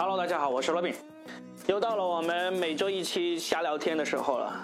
[0.00, 0.94] Hello，大家好，我是罗宾，
[1.66, 4.54] 又到了我们每周一期瞎聊天的时候了。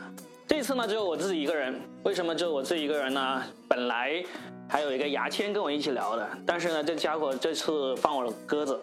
[0.47, 1.75] 这次呢，只有我自己一个人。
[2.05, 3.43] 为什么只有我自己一个人呢？
[3.69, 4.25] 本来
[4.69, 8.81] 还有一个牙签跟我一起聊的，但是呢，这家伙这次放我鸽子。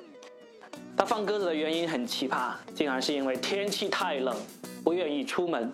[0.97, 4.35] 他放鸽子的原因很奇葩，竟然是因为天气太冷，
[4.83, 5.73] 不愿意出门。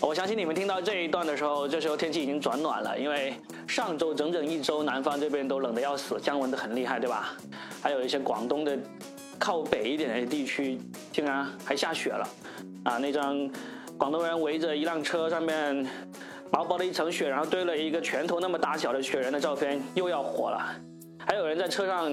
[0.00, 3.34] 我相信你们听到这一段的时候，这时候天气已经转暖了，因为
[3.68, 7.36] 上周整整一周，南方这边都冷得要死，降温的很厉害，对吧？
[7.82, 8.78] 还有一些广东的
[9.42, 10.78] 靠北一点的地区，
[11.10, 12.28] 竟然还下雪了，
[12.84, 13.50] 啊，那张
[13.98, 15.84] 广东人围着一辆车上面
[16.48, 20.76] 薄薄的一层雪，然后堆了一个拳头那么大小的雪人的照片又要火了，
[21.26, 22.08] 还有人在车上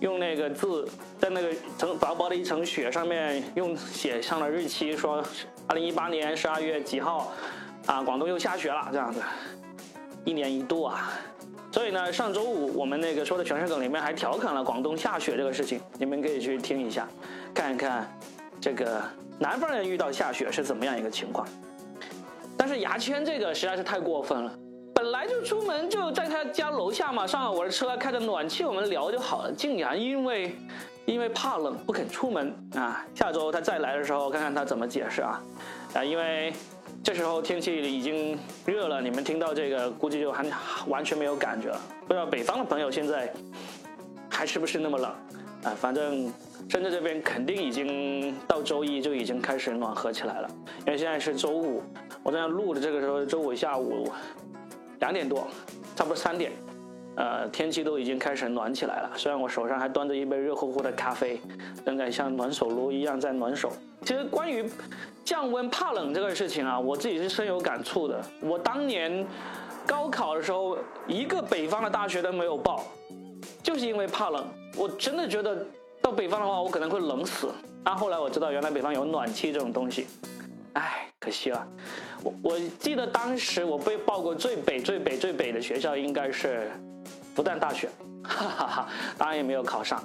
[0.00, 0.88] 用那个字
[1.20, 5.22] 在那个层薄薄的一层雪上面用写上了日期，说。
[5.68, 7.32] 二零一八年十二月几号，
[7.86, 9.22] 啊，广东又下雪了，这样子，
[10.24, 11.12] 一年一度啊。
[11.72, 17.08] 所以呢，上周五我们那个说的全是梗里面还调侃了广东下雪这个事情，你们可以去听一下，
[17.54, 18.06] 看一看
[18.60, 19.02] 这个
[19.38, 21.48] 南方人遇到下雪是怎么样一个情况。
[22.56, 24.52] 但是牙签这个实在是太过分了，
[24.94, 30.54] 本来就出门就在他家楼下嘛，上了我的车开着暖气我们聊就好了，竟然因为。
[31.04, 35.42] 因为怕冷不肯出门啊，下周他再来的时候看看他怎么解释啊，
[35.94, 36.52] 啊，因为
[37.02, 40.46] 这时候天气已经热了，你们听到这个估计就还
[40.86, 41.72] 完全没有感觉。
[42.06, 43.32] 不知道北方的朋友现在
[44.30, 45.10] 还是不是那么冷
[45.64, 45.74] 啊？
[45.80, 46.32] 反正
[46.68, 50.48] 深圳这边肯定已经到周一就已经开始暖和起来了，
[50.86, 51.82] 因为现在是周五，
[52.22, 54.08] 我在录的这个时候周五下午
[55.00, 55.48] 两点多，
[55.96, 56.52] 差不多三点。
[57.14, 59.10] 呃，天气都已经开始暖起来了。
[59.16, 61.38] 虽然我手上还端着一杯热乎乎的咖啡，
[61.84, 63.70] 正在像暖手炉一样在暖手。
[64.02, 64.68] 其实关于
[65.24, 68.20] 降温怕冷这个事情啊，我自己是深有感触的。
[68.40, 69.26] 我当年
[69.86, 72.84] 高考的时候，一个北方的大学都没有报，
[73.62, 74.44] 就是因为怕冷。
[74.76, 75.66] 我真的觉得
[76.00, 77.52] 到北方的话，我可能会冷死。
[77.84, 80.06] 但，后来我知道原来北方有暖气这种东西，
[80.72, 81.68] 唉，可惜了。
[82.24, 86.70] 我我记得当时我被报过最北、最北、最北的学校，应该是。
[87.34, 87.88] 复旦大学，
[88.24, 88.88] 哈哈哈，
[89.18, 90.02] 当然也没有考上。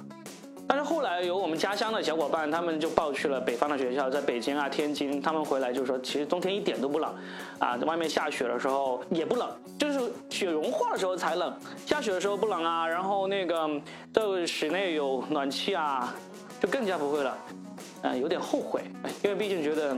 [0.70, 7.14] 但是后来有我们家乡的小伙伴，他们就报去了北方的学校，在北京啊、天津，他们回来就说，其实冬天一点都不冷，
[7.58, 11.56] 啊，外面下雪的时候也不冷，就是雪融化的时候才冷，
[11.86, 12.86] 下雪的时候不冷啊。
[12.86, 13.66] 然后那个
[14.12, 16.14] 在室内有暖气啊，
[16.60, 17.38] 就更加不会了。
[18.02, 18.82] 嗯，有点后悔，
[19.24, 19.96] 因为毕竟觉得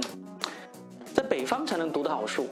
[1.12, 2.48] 在北方才能读得好书。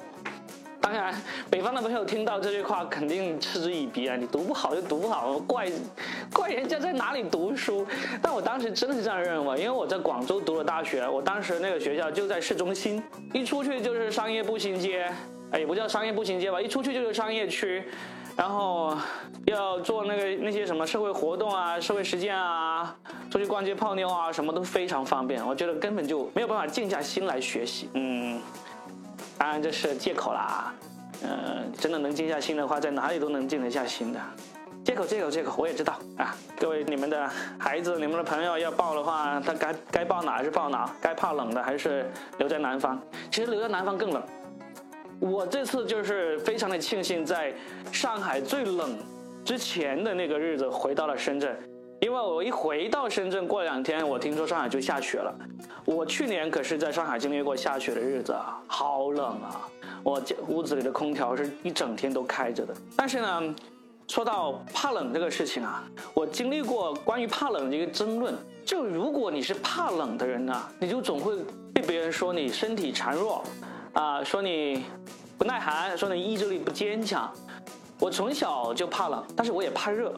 [0.88, 1.14] 当然，
[1.50, 4.16] 北方的朋友听到这句话肯定嗤之以鼻啊！
[4.16, 5.70] 你读不好就读不好，怪
[6.32, 7.86] 怪人家在哪里读书？
[8.22, 13.02] 但我当时真的是这样认为，因为我在广州读了大学，我当时那个学校就在市中心，
[13.34, 15.12] 一出去就是商业步行街，
[15.50, 17.84] 哎，也不叫商业步行街吧，一出去就是商业区，
[18.34, 18.96] 然后
[19.44, 22.96] 要做那个那些什么社会活动啊、社会实践啊，
[23.30, 25.46] 出去逛街泡妞啊，什么都非常方便。
[25.46, 28.40] 我觉得根本就没有办法静下心来学习，嗯。
[29.38, 30.74] 当然这是借口啦，
[31.22, 34.20] 嗯，真的能静下心的话，在哪里都能静得下心的。
[34.84, 36.34] 借口，借口，借口，我也知道啊。
[36.58, 37.28] 各位，你们的
[37.58, 40.90] 孩子、你们的朋友要报的话，他该该报哪还是报哪？
[41.00, 43.00] 该怕冷的还是留在南方？
[43.30, 44.22] 其实留在南方更冷。
[45.20, 47.52] 我这次就是非常的庆幸，在
[47.92, 48.98] 上海最冷
[49.44, 51.56] 之前的那个日子回到了深圳。
[52.00, 55.34] 因为我一回到深圳，过两天我听说上海就下雪了。
[55.84, 59.68] 我去年可是在上海经历过下雪的日子啊，好冷啊！
[60.04, 62.72] 我屋子里的空调是一整天都开着的。
[62.96, 63.54] 但是呢，
[64.06, 65.82] 说到怕冷这个事情啊，
[66.14, 68.32] 我经历过关于怕冷的一个争论。
[68.64, 71.36] 就如果你是怕冷的人呢，你就总会
[71.72, 73.42] 被别人说你身体孱弱，
[73.94, 74.84] 啊，说你
[75.36, 77.32] 不耐寒，说你意志力不坚强。
[77.98, 80.14] 我从小就怕冷，但是我也怕热。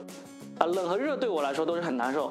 [0.60, 2.30] 啊，冷和热对我来说都是很难受，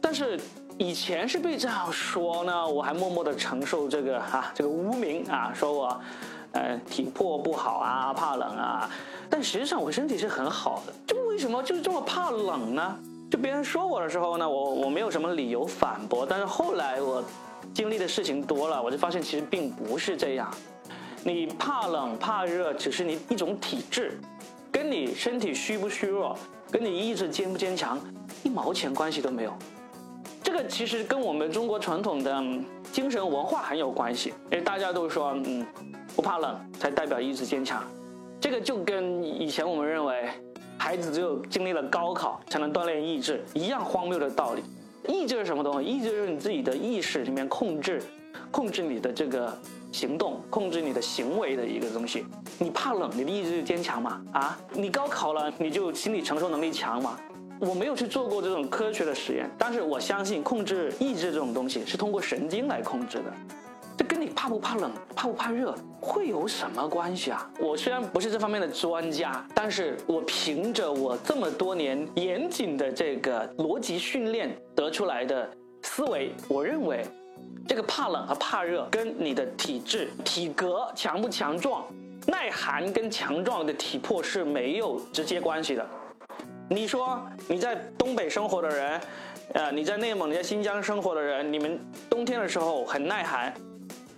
[0.00, 0.38] 但是
[0.78, 6.00] 以前是被这样说呢，我还默默的承受这个哈这个污名啊，说我，
[6.52, 8.88] 呃体魄不好啊，怕冷啊，
[9.28, 12.98] 但实际上我身体是很好的，就为什么就是这么怕冷呢？
[13.28, 17.24] 就别人说我的时候呢，我我没有什么理由反驳，但是后来我
[17.74, 20.48] 经历的事情多了，我就发现其实并不是这样，
[21.24, 24.20] 你怕冷怕热只是你一种体质，
[24.70, 26.38] 跟你身体虚不虚弱。
[26.76, 27.98] 跟你意志坚不坚强
[28.42, 29.52] 一毛钱关系都没有，
[30.42, 32.44] 这个其实跟我们中国传统的
[32.92, 34.34] 精神文化很有关系。
[34.50, 35.66] 因为大家都说，嗯，
[36.14, 37.82] 不怕冷才代表意志坚强，
[38.38, 40.28] 这个就跟以前我们认为
[40.76, 44.62] 孩子只有经历了高考才能锻炼意志一样荒谬的道理。
[45.08, 45.88] 意志是什么东西？
[45.88, 48.02] 意志就是你自己的意识里面控制，
[48.50, 49.58] 控制你的这个。
[49.96, 52.26] 行动控制你的行为的一个东西，
[52.58, 54.22] 你怕冷，你的意志就坚强嘛？
[54.34, 57.18] 啊，你高考了，你就心理承受能力强嘛？
[57.58, 63.32] 我没有去做过这种科学的实验，但是我相信控制意志这种东西是通过神经来控制的。
[63.96, 67.50] 这跟你怕不怕冷、怕不怕热会有什么关系啊？
[67.58, 75.50] 我虽然不是这方面的专家，但是我凭着我这么多年严谨的这个逻辑训练得出来的
[75.84, 77.02] 思维，我认为
[77.66, 81.84] 这个怕冷和怕热跟你的体质、体格强不强壮、
[82.26, 85.86] 耐寒跟强壮的体魄是没有直接关系的。
[86.68, 89.00] 你说你在东北生活的人，
[89.54, 91.78] 呃，你在内蒙、你在新疆生活的人，你们
[92.10, 93.52] 冬天的时候很耐寒。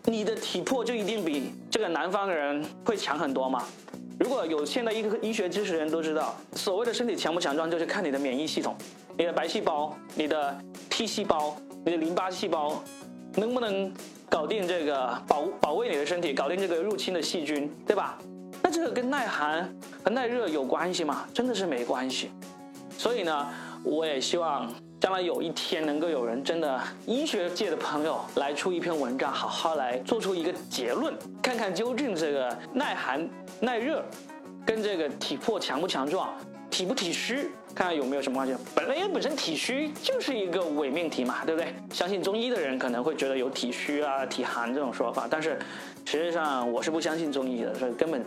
[0.05, 3.63] 你的体魄就一定比这个南方的人会强很多吗？
[4.19, 8.75] 如果有现代医医学知识的人都知道，所谓的身体强不强壮，就是看你的免疫系统，
[9.19, 11.55] 你的白细胞、你的 T 细胞、
[11.85, 12.83] 你的淋巴细胞，
[13.39, 13.93] 能不能
[14.29, 18.19] 搞定这个保保卫你的身体，搞定这个入侵的细菌，对吧？
[18.63, 21.27] 那这个跟耐寒和耐热有关系吗？
[21.33, 22.31] 真的是没关系。
[22.97, 23.49] 所以呢，
[23.85, 24.69] 我也希望。
[25.01, 33.31] 将来有一天能够有人真的医学界的朋友来出一篇文章，好好来做出一个结论，看看究竟这个耐寒
[33.61, 34.05] 耐热
[34.67, 36.35] 跟这个体魄强不强壮、
[36.69, 38.55] 体不体虚，看看有没有什么关系。
[38.75, 41.73] 本来因为本身体虚就是一个伪命题嘛，对不对？
[41.93, 45.59] 相信中医的人可能会觉得有体虚啊、体寒这种说法，但是
[46.05, 48.25] 实际上我是不相信中医的，所以根本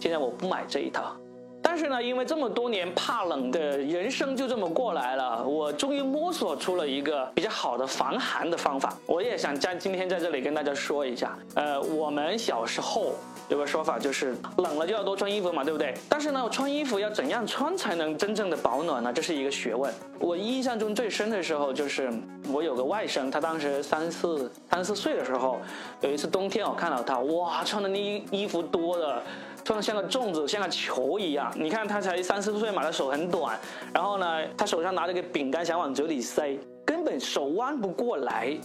[0.00, 1.16] 现在我不买这一套。
[1.62, 8.96] 但是呢，因为这么多年怕冷的人生就这么过来了，我终于摸索出了一个比较好的防寒的方法。
[9.04, 11.36] 我也想在今天在这里跟大家说一下。
[11.54, 13.14] 呃，我们小时候
[13.48, 15.94] 有个说法，就是冷了就要多穿衣服嘛，对不对？
[16.08, 19.12] 但是呢，穿衣服要怎样穿才能真正的保暖呢？
[19.12, 19.92] 这是一个学问。
[20.18, 22.12] 我印象中最深的时候，就是
[22.52, 25.58] 我有个外甥，他当时三四三四岁的时候，
[26.00, 28.00] 有一次冬天我看到他，哇，穿的那
[28.30, 29.22] 衣服多的。
[29.64, 31.52] 穿的像个粽子，像个球一样。
[31.56, 33.58] 你看他才三四岁嘛，他手很短，
[33.92, 38.56] 然后呢，他手上拿着个饼干想往嘴里塞，根本手弯不过来，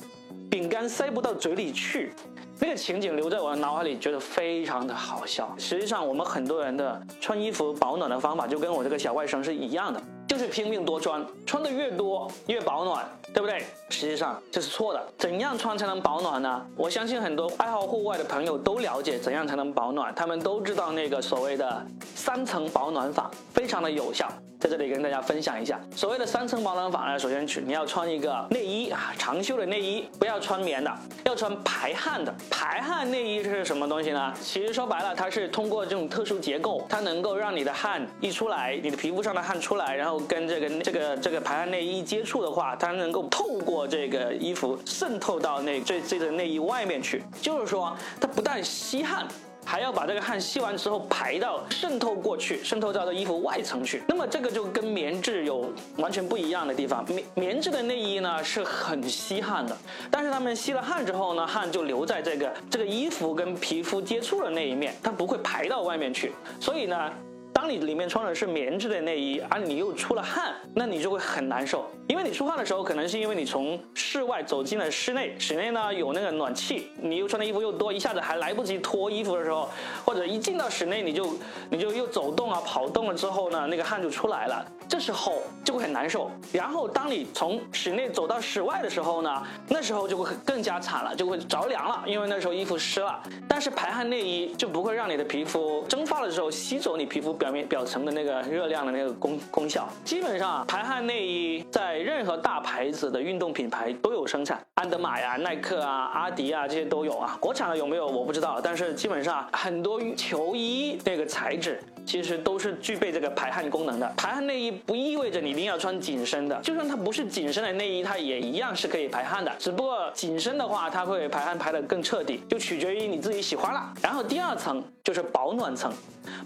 [0.49, 2.13] 饼干塞不到嘴里去。
[2.59, 5.51] 那个情景留在我的脑海里，觉得非常的好笑。
[5.57, 13.63] 实际上，我们很多人的穿衣服保暖的方法，就跟我这个小外甥是一样的，就是拼命多穿，穿的越多越保暖，对不对？
[13.89, 15.03] 实际上这是错的。
[15.17, 16.63] 怎样穿才能保暖呢？
[16.75, 21.83] 我相信很多爱好户外的朋友都了解怎样才能保暖，他们都知道那个所谓的
[22.13, 24.31] 三层保暖法，非常的有效。
[24.61, 32.31] 在这里跟大家分享一下，所谓的三层保暖法呢，首先去你要穿一个内衣啊，长袖的内衣，不要穿棉的，要穿排汗的。
[32.51, 34.31] 排汗内衣是什么东西呢？
[34.39, 49.27] 其实说白了，它是通过这种特殊结构，它能够让你的汗一出来，你的皮肤上的汗出来，然后跟这个这个这个排汗内衣接触的话，它能够透过这个衣服渗透到那这这个内衣外面去，就是说它不但吸汗。
[49.65, 54.03] 还要把这个汗吸完之后排到渗透过去，渗透到这衣服外层去。
[54.07, 57.05] 那么这个就跟棉质有完全不一样的地方。
[57.07, 59.77] 棉棉质的内衣呢是很吸汗的，
[60.09, 66.31] 但是他们吸了汗之后呢，汗就留在这个这个衣服跟皮肤接触的那一面，它不会排到外面去。
[66.59, 67.11] 所以呢。
[67.53, 71.85] 当你里面穿的是棉质的内衣，而你又出了汗，那你就会很难受。
[72.07, 79.69] 因为你出汗的时候，可能是因为你从室外走进了室内，室内呢有那个暖气，你又穿的衣服又多，一下子还来不及脱衣服的时候，
[80.05, 81.37] 或者一进到室内，你就
[81.69, 86.31] 你就又走动啊跑动了之后呢，那个汗就出来了，这时候就会很难受。
[86.51, 93.21] 然后当你从室内走到室外的时候呢，那时候就会更加惨了，就会着凉了，因为那时候衣服湿了。
[93.47, 97.61] 但是排汗内衣就不会让你的皮肤蒸发的时候吸走你皮肤表面。
[97.71, 107.37] 表层的那个热量的那个功功效，基本上排汗内衣在任何大牌子的运动品牌都有生产，安德玛呀、耐克啊、阿迪啊这些都有啊。
[107.39, 114.13] 国产的有没有我不知道，但是基本上很多球衣那个材质其实都是具备这个排汗功能的。
[114.17, 119.51] 排汗内衣不意味着你一定要穿紧身的，就算它不是紧身的内衣，它也一样是可以排汗的。
[119.57, 123.93] 只不过紧身的话，它会排汗排得更彻底，就取决于你自己喜欢了。
[124.01, 125.91] 然后第二层就是保暖层。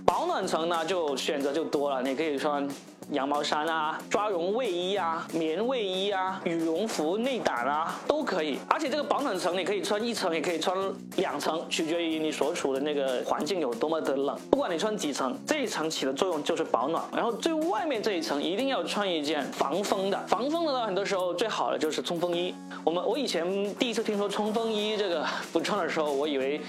[0.05, 2.67] 保暖层呢，就选择就多了，你可以穿。
[3.11, 8.57] 羊毛衫啊，抓绒卫衣啊，棉卫衣啊，羽绒服内胆啊，都可以。
[8.67, 10.75] 而且这个保暖层你可以穿一层，也可以穿
[11.17, 14.35] 两层，取决于你所处的那个环境有多么的冷。
[14.49, 17.03] 不管你穿几层，这一层起的作用就是保暖。
[17.13, 20.17] 然后最外面这一层一定要穿一件防风的。
[20.25, 22.55] 防风的呢，很多时候最好的就是冲锋衣。
[22.83, 25.23] 我们我以前第一次听说冲锋衣这个
[25.53, 26.59] 不穿的时候，我以为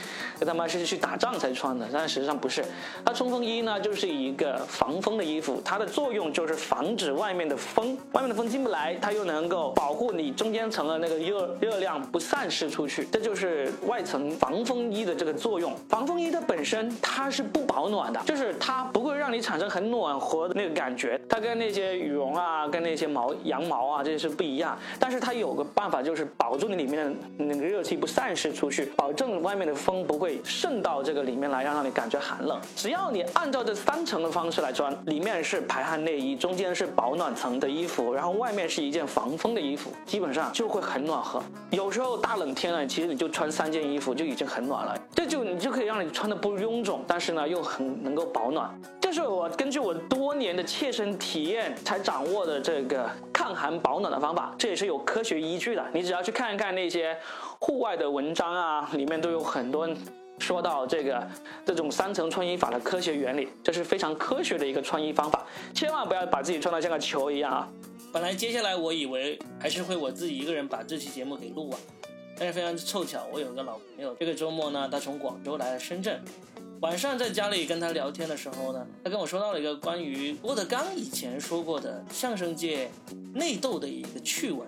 [0.44, 2.62] 他妈是去打仗才穿的，但是实际上不是。
[3.06, 15.72] 它冲锋衣呢就是一个防风的衣服，它的作用用就是防止外面的风，外面的风进不来，它又能够保护你中间层的那个热热量不散失出去，这就是外层防风衣的这个作用。
[15.88, 24.76] 防风衣它本身它是不保暖的，就是它不会让你产生很暖和的那个感觉，它跟那些羽绒啊，跟那些毛羊毛啊这些是不一样。
[24.98, 32.58] 但是它有个办法，就是保住你里面的那个热气不散失出去，保证外面的风不会渗到这个里面来，让让你感觉寒冷。
[32.74, 41.42] 只要你按照这三层的方式来穿，里面是排汗内衣，中间是保暖层的衣服，然后外面是一件防风的衣服，基本上就会很暖和。
[41.70, 48.70] 有时候大冷天了，其实你就穿三件衣服就已经很暖了，这就你就可以让你穿的不臃肿，但是呢又很能够保暖。
[49.00, 55.84] 这是我根据我多年的切身体验才掌握的这个抗寒保暖的方法，这也是有科学依据的。
[55.92, 57.16] 你只要去看一看那些
[57.58, 59.88] 户外的文章啊，里面都有很多
[60.38, 61.26] 说到这个
[61.64, 67.68] 这种三层穿衣法的科学原理，这是非常科学的一个穿衣方法，千万不要把自己穿得像个球一样啊！
[68.12, 71.80] 本来接下来我以为还是会我自己一个人把这期节目给录完，
[72.38, 76.22] 但是非常凑巧，我有一个老朋友，这个周末呢，他从广州来了深圳，
[76.80, 82.90] 晚上在家里跟他聊天的时候呢，他跟我说到了一个关于郭德纲以前说过的相声界
[83.34, 84.66] 内斗的一个趣闻，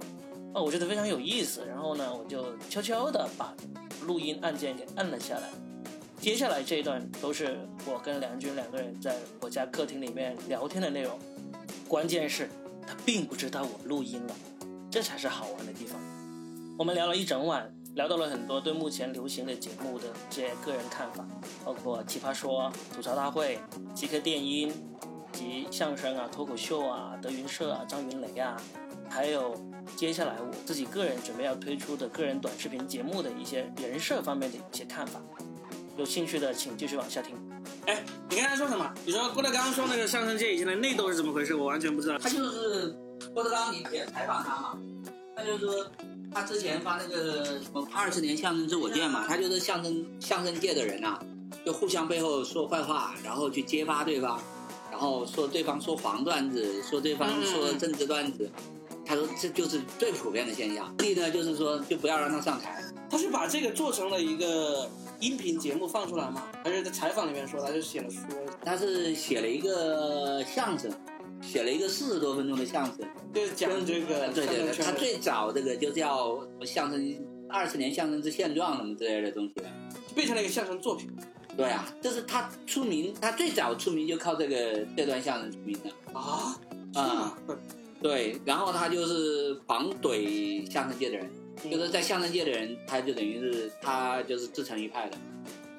[0.54, 3.54] 哦，我觉得非常有意思，然后呢，我就悄悄的把
[4.08, 5.50] 录音按键给摁了下来。
[6.18, 11.18] 接下来这一段都是我跟梁军两个人在我家客厅里面聊天的内容，
[11.86, 12.48] 关键是
[12.86, 14.34] 他并不知道我录音了，
[14.90, 16.00] 这才是好玩的地方。
[16.78, 21.28] 我们聊了一整晚，聊到了很多对目前流行的节目的这些个人看法，
[21.62, 23.60] 包括奇葩说、吐槽大会、
[23.94, 24.72] 极客电音
[25.32, 28.56] 及相声啊、脱口秀啊、德云社啊、张云雷啊，
[29.10, 29.54] 还有
[29.96, 35.20] 接下来我自己个人准备要推出的个人短视频节目的一些人设方面的一些看法。
[35.96, 37.34] 有兴趣的请继续往下听。
[37.86, 38.00] 哎，
[38.30, 38.88] 你刚才说什么？
[39.04, 41.54] 你说郭德纲说那个相声界以前的内斗是怎么回事？
[41.56, 42.16] 我完全不知道。
[42.18, 42.94] 他就是
[43.34, 44.78] 郭德纲，你也采访他嘛？
[45.34, 45.84] 他就说
[46.32, 51.18] 他之前发那个什么二十年相声自我见嘛，他就是相声相声界的人啊，
[51.66, 54.40] 就互相背后说坏话，然后去揭发对方，
[54.92, 58.48] 然后说对方说黄段子，说对方说政治段子。
[59.08, 60.94] 他说这就是最普遍的现象。
[60.98, 62.84] 第呢，就是说就不要让他上台。
[63.10, 64.88] 他是把这个做成了一个。
[65.20, 66.44] 音频节目放出来吗？
[66.62, 68.20] 还是在采访里面说，他就写了书？
[68.64, 70.88] 他是写了一个相声，
[71.42, 72.98] 写了一个四十多分钟的相声，
[73.34, 74.28] 就是讲这个。
[74.28, 79.54] 对对对，他最早这个就叫相声二十年相声之现状什么之类的东西，
[80.14, 81.10] 变成了一个相声作品。
[81.56, 86.56] 对啊，就是他出名，他最早出名就靠这个这段相声出名的啊
[86.94, 87.36] 啊，
[88.00, 91.30] 对，然后他就是狂怼相声界的人。
[91.68, 95.18] 就是在相声界的人，他就等于是他就是自成一派的。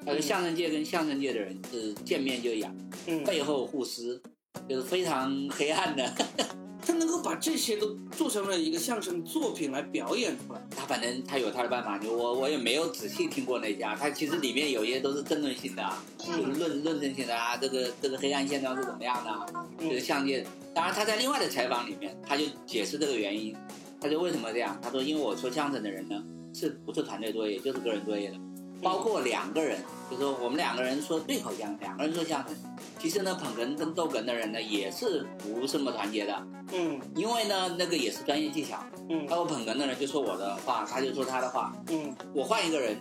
[0.04, 2.76] 他说相声界跟相声界的人是见面就痒，
[3.24, 4.20] 背后互撕，
[4.68, 6.12] 就是非常黑暗的。
[6.82, 10.60] 他能够把这些都做成了一个相声作品来表演出来。
[10.76, 13.94] 他反正他有他的办法，我我也没有仔细听过那家。
[13.94, 15.82] 他其实里面有些都是争论性的，
[16.18, 17.56] 就是论论证性的啊。
[17.56, 19.64] 这个这个黑暗现状是怎么样的？
[19.78, 23.54] 这个相声界，当然他在另外的采访里面，他就解释这个原因。
[24.00, 24.78] 他说为什么这样？
[24.82, 26.22] 他说因为我说相声的人呢，
[26.54, 28.36] 是不是团队作业，就是个人作业的，
[28.82, 32.56] 包括两个人，就是说我们两个人说对口相声，两个人说相声，
[32.98, 42.96] 其实呢捧哏跟逗哏的人呢也是不这么团结的，嗯，因为呢那个也是专业技巧，嗯，包括捧哏的人就说我的话，他就说他的话，嗯，我换一个人，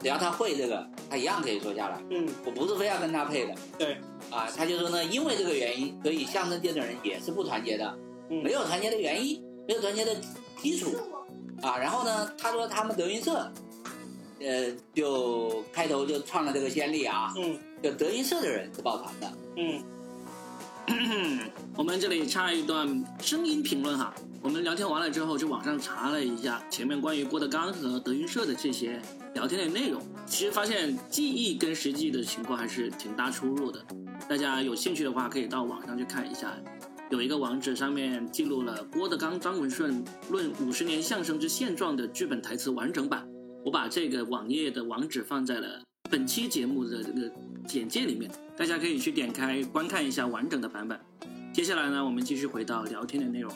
[0.00, 3.94] 只要他会这个，他一样可以说下来，嗯，我不是非要跟他配的，对，
[4.30, 7.96] 啊，他就说呢，因为这个原因，所以相声界的人也是不团结的，
[8.28, 10.14] 没有团结的原因，没有团结的。
[10.62, 10.90] 基础
[11.62, 13.50] 啊，然后呢，他说他们德云社，
[14.40, 19.32] 呃，就开头就创了这个先例啊，嗯，就德云社的人是抱团的，
[20.88, 21.40] 嗯，
[21.76, 29.00] 我们这里插一段声音评论哈，我们聊天完了之后，就网上查了一下前面关于郭德纲和德云社的这些
[29.34, 33.84] 聊天的内容，其实发现记忆跟实际的情况还是挺大出入的，
[34.28, 36.56] 大家有兴趣的话可以到网上去看一下。
[37.10, 43.26] 有一个网址上面记录了郭德纲、张文顺论五十年相声之现状的剧本台词完整版，
[43.64, 47.30] 我把这个网页的网址放在了本期节目的这个
[47.66, 50.98] 简介里面，大家可以去点开观看一下完整的版本。
[51.52, 53.52] 接下来呢，我们继续回到聊天的内容。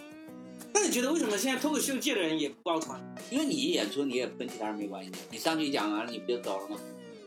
[0.73, 3.01] 那你觉得为什么现在脱口秀界的人也不抱团？
[3.31, 6.77] 因为你一演出，你也跟其他人没关系，你上去讲完了，你不就走了吗？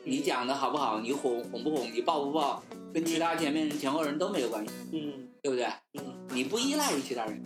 [0.04, 4.74] 你讲的好不好，你哄哄不哄，你爆不爆，跟其他前面前后人都没有关系。
[4.92, 5.28] 嗯。
[5.44, 5.66] 对不对？
[5.94, 6.04] 嗯，
[6.34, 7.42] 你不依赖于其他人，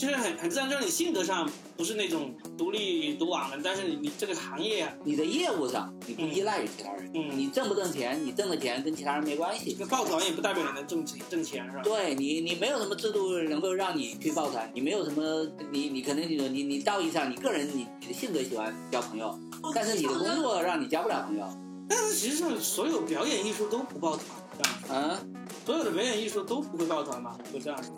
[0.00, 9.84] 就是很很自然，就是你性格上不是那种独立独往的，但是你你这个行业啊，你的业务上你不依赖于其他人，嗯你挣不挣钱，你挣的钱跟其他人没关系那。
[9.84, 11.82] 抱团也不代表你能挣钱挣钱是吧？
[11.84, 19.38] 对你，你没有什么制度能够让你去抱团，你没有什么，你你可能你你你道义上，你个人你你的性格喜欢交朋友，
[19.74, 21.46] 但是你的工作让你交不了朋友，
[21.86, 24.24] 但是实际上所有表演艺术都不抱团，
[24.88, 25.20] 这样啊，
[25.66, 27.36] 所有的表演艺术都不会抱团吧？
[27.52, 27.92] 会这样说？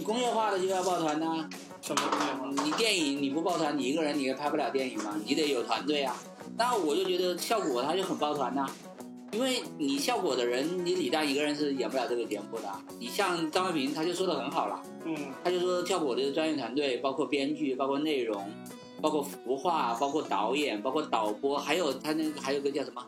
[0.00, 1.46] 你工业化的就要抱团呐、
[1.82, 2.64] 什么工业化？
[2.64, 6.16] 你电影你不抱团，你一个人你也拍不了电影嘛，你得有团队啊。
[6.56, 8.66] 那我就觉得效果他就很抱团呐、
[9.32, 12.62] 因为你效果的人，你李诞一个人是演不了这个节目的。
[12.98, 15.14] 你像张卫平，他就说的很好了，嗯
[15.44, 18.50] 他就说效果的专业团队，包括编剧，包括内容，
[19.02, 23.06] 包括服化，包括导演，包括导播，还有他那个还有个叫什么，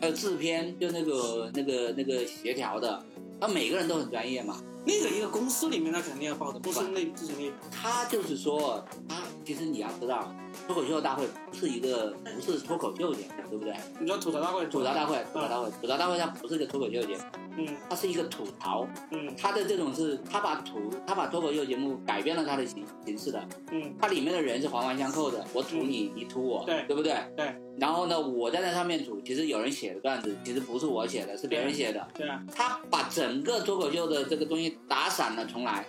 [0.00, 3.04] 还有制片，就那个那个那个协调的，
[3.38, 4.56] 他每个人都很专业嘛。
[4.84, 7.56] 那个一个公司里面，他肯定要报的，公司内自己内部。
[7.70, 10.34] 他就是说，他其实你要知道，
[10.66, 13.74] 脱口秀大会不是一个不是脱口秀节目，对不对？
[13.98, 14.64] 你知道吐槽大会？
[14.66, 17.22] 吐槽大会，吐槽大会，吐槽大会它不是一个脱口秀节目，
[17.58, 18.86] 嗯它是一个吐槽。
[19.10, 23.42] 嗯它的这种是，他把吐，他把脱口秀节目改变了它的形形式的。
[23.72, 27.14] 嗯它里面的人是环环相扣的，我吐你，你吐我，对对不对？
[27.36, 27.54] 对。
[27.78, 32.06] 然后呢，我站在上面吐，其实有人写的段子，其实不是我写的，是别人写的。
[32.14, 35.86] 对啊，他把整个脱口秀的这个东西打散了重来，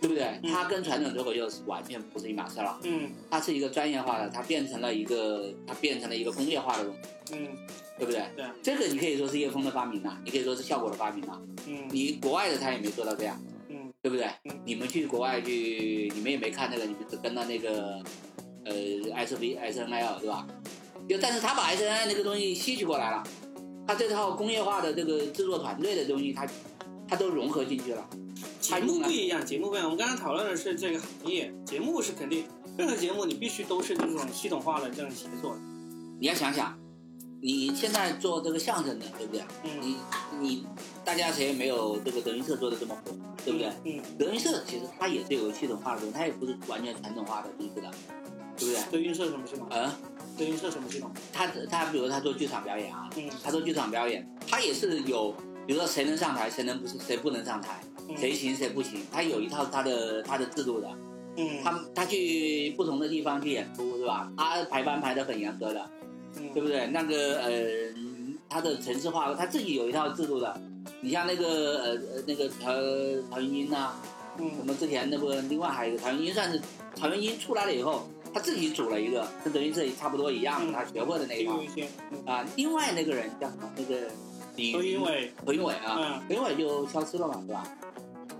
[0.00, 0.24] 对不对？
[0.42, 2.78] 嗯它跟传统脱口秀是完全不是一码事了。
[2.84, 6.94] 嗯它是一个专业化的，它变成了一个，它变成了一个工业化的东
[7.26, 7.48] 西，嗯
[7.98, 8.22] 对不对？
[8.36, 11.40] 对啊这个你可以说是叶枫的发明呐，你可以说是效果的发明呐。
[11.66, 14.26] 嗯你国外的他也没做到这样，嗯对不对？
[14.44, 18.02] 嗯你们去国外去，你们也没看那个，你们只跟到那个
[18.64, 18.72] 呃
[19.14, 20.46] S V S N L 对吧？
[21.08, 23.22] 就但是他把 S N L 那个东西吸取过来了，
[23.86, 26.46] 他这套工业化的这个制作团队的东西，他
[27.08, 28.08] 他都融合进去了。
[28.60, 29.84] 节目不一样，节目不一样。
[29.84, 32.44] 我们刚刚讨论的是这个行业，节目是肯定，
[32.76, 35.56] 任何节目你必须都是这种系统化的这种协作。
[36.18, 36.78] 你要想想，
[37.40, 39.42] 你现在做这个相声的，对不对？
[39.64, 39.96] 嗯你
[40.40, 40.66] 你
[41.04, 43.12] 大家谁也没有这个德云社做的这么火，
[43.44, 43.72] 对不对？
[43.84, 47.90] 嗯，德云社其实它也是有系统化的东西，它也不是完全传统化的东西的，
[48.56, 48.82] 对不对？
[48.92, 49.66] 德云社什么系统？
[49.70, 49.90] 嗯，
[50.36, 51.10] 德云社什么系统？
[51.32, 55.34] 他他比如他做剧场表演啊，嗯他做剧场表演，他也是有，
[55.66, 60.88] 比如说谁能上台，谁能不是，谁不能上台，嗯谁行谁不行，他有一套他的他的制度的。
[61.36, 64.30] 嗯他他去不同的地方去演出是吧？
[64.36, 65.90] 他排班排的很严格的，
[66.36, 66.86] 嗯对不对？
[66.88, 67.52] 那个呃，
[68.48, 70.60] 他的城市化他自己有一套制度的。
[71.00, 72.72] 你像那个呃呃那个曹
[73.30, 73.92] 曹云金呐、
[74.36, 76.60] 什嗯么之前那个另外还有一个曹云金，算是
[76.94, 81.60] 曹云金出来了以后，他自己组了一个，跟德云社也差不多一样，嗯他学会的那一套
[82.26, 82.44] 啊。
[82.56, 83.70] 另外那个人叫什么？
[83.76, 84.08] 那个
[84.56, 87.64] 李何云，伟，何云伟啊，嗯，何云伟就消失了嘛，是吧？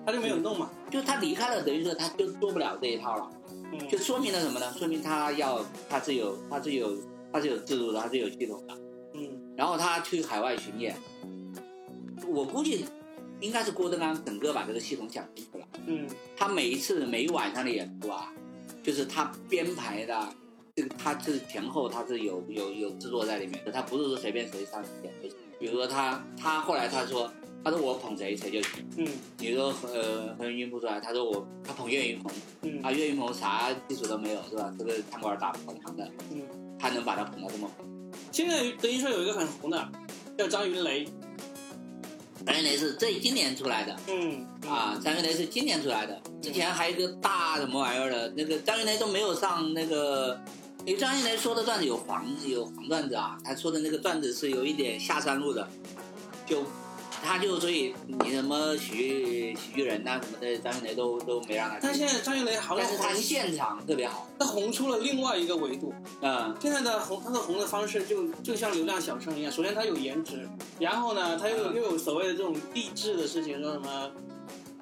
[0.07, 0.71] 他就没有弄嘛。
[0.91, 3.31] 就他离开了等于说，他就做不了这一套了，
[3.73, 4.73] 嗯就说明了什么呢？
[4.79, 6.97] 说明他要他是有他是有
[7.33, 8.75] 他是有制度的，他是有系统的。
[9.15, 10.97] 嗯然后他去海外巡演，
[12.27, 12.87] 我估计
[13.41, 15.67] 应该是郭德纲整个把这个系统想清楚了。
[15.87, 18.33] 嗯他每一次每一晚上的演出啊，
[18.83, 20.29] 就是他编排的，
[20.75, 25.13] 这个他是前后他是有有有制作在里面的，他不是说随便谁上去演。
[25.59, 27.31] 比如说他他后来他说
[27.65, 28.85] 他说我捧谁谁就行。
[28.97, 29.07] 嗯
[29.39, 34.73] 你说呃何云云不出来，他说我他捧岳云鹏，嗯啊岳云鹏啥技术都没有是吧？
[34.79, 36.43] 这个餐馆打跑堂的，嗯。
[36.79, 37.87] 他能把他捧到这么红。
[38.33, 39.93] 现在德云社有一个很红的，
[40.39, 41.07] 叫张云雷。
[42.47, 43.95] 张云雷是这今年出来的。
[44.09, 50.41] 嗯啊，张云雷是今年出来的，之前还有一个大什么玩意儿的，那个张云雷都没有上那个，
[50.87, 55.69] 因为张云雷说的段子有黄有黄段子啊，他说的那个段子是有一点下三路的，
[56.47, 56.65] 就
[57.23, 65.93] 他就所以你什么喜剧喜剧人呐、什么的，张云雷都都没让他去，但现在张云雷好像红现场特别好，他红出了另外一个维度。
[66.23, 69.53] 嗯现在的红，他的红的方式就就像流量小生一样。
[69.53, 74.11] 首先他有颜值，然后呢，他又嗯又有所谓的这种励志的事情，说什么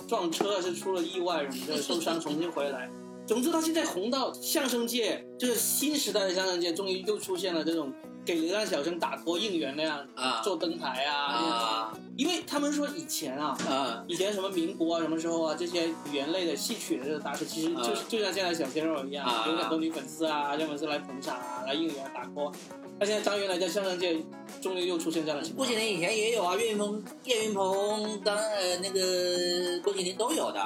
[0.07, 2.89] 撞车是出了意外什么的，受伤重新回来。
[3.29, 7.93] 总之，他现在红到相声界，就是新时代的相声界，终于又出现了这种
[8.25, 11.15] 给流量小生打托应援那样啊做灯牌啊。
[11.15, 22.53] 啊因为他们说以前啊，啊以前什么民国啊，什么时候啊，这些语言类的戏曲的这个大师，其实就是、就像现在小鲜肉一样，啊有很多女粉丝啊，让粉丝来捧场啊，来应援打 call。
[22.99, 24.17] 那现在张元来在相声界
[24.61, 30.61] 终于又出现这样的情况郭麒，麟以前也有啊，岳云鹏、岳云鹏、当呃那个郭麒麟都有的，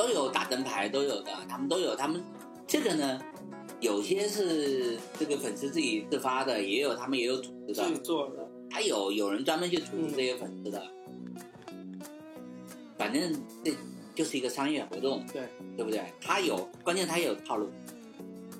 [0.00, 1.94] 都有打灯牌，都有的，他们都有。
[1.94, 2.24] 他们
[2.66, 3.20] 这个呢，
[3.80, 8.48] 有些是这个粉丝自己自发的，也有他们也有组织的自，己做的。
[8.70, 10.82] 还有有人专门去组织这些粉丝的。
[12.96, 13.30] 反正
[13.62, 13.74] 这
[14.14, 15.42] 就是一个商业活动，对
[15.76, 16.02] 对不对？
[16.18, 17.68] 他有，关键他也有套路，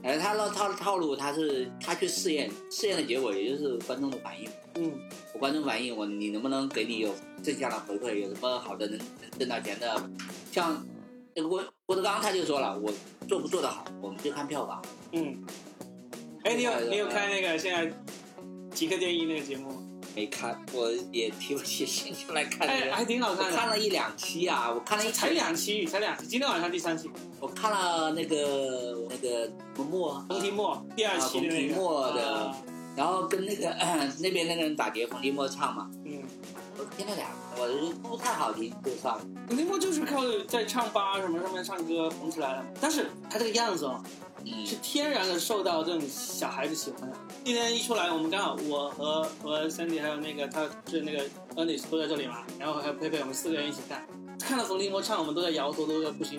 [0.02, 4.46] 哎，他那套套路他是他去试验，试验的结果也就是观众的反应。
[4.74, 4.92] 嗯，
[5.32, 8.14] 我观众反应，我你能不能给你有正向的回馈？
[8.16, 10.10] 有什么好的能能挣到钱的？
[10.52, 10.86] 像
[11.34, 12.92] 那个郭郭德纲他就说了，我
[13.28, 14.82] 做不做得好，我们就看票房。
[15.12, 15.44] 嗯，
[16.44, 17.92] 哎，你有你有看那个现在
[18.72, 19.76] 极客电影那个节目吗？
[20.16, 32.56] 没看，我也提不起兴趣来看这哎，还挺好看的，看了一两期啊，我看了一才两期，才两期，今天晚上第三期，我看了那个那个什么墨，冯提莫第二期的那个，啊冯提莫的啊。
[32.96, 33.70] 然后跟那个
[34.18, 36.39] 那边那个人打碟，冯提莫唱嘛，嗯，我
[36.96, 39.24] 听了两个，我觉得不太好听，就算了。
[39.48, 44.02] 冯提莫就是靠在唱吧什么上面唱歌红起来的，但是他这个样子哦，
[44.44, 47.16] 嗯是天然的受到这种小孩子喜欢的。
[47.44, 51.24] 今天一出来，我们刚好我和和 Sandy 还有那个他是那个
[51.56, 54.06] Ernest 都在这里嘛，然后还有佩佩，我们四个人一起看，
[54.38, 56.38] 看到冯提莫唱，我们都在摇头，都在不行。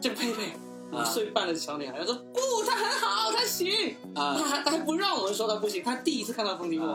[0.00, 0.52] 这个佩佩，
[0.92, 6.94] 五啊岁半的小女孩，她说不，她很好，她行，啊她还她还不让我们说她不行，她第一次看到冯提莫，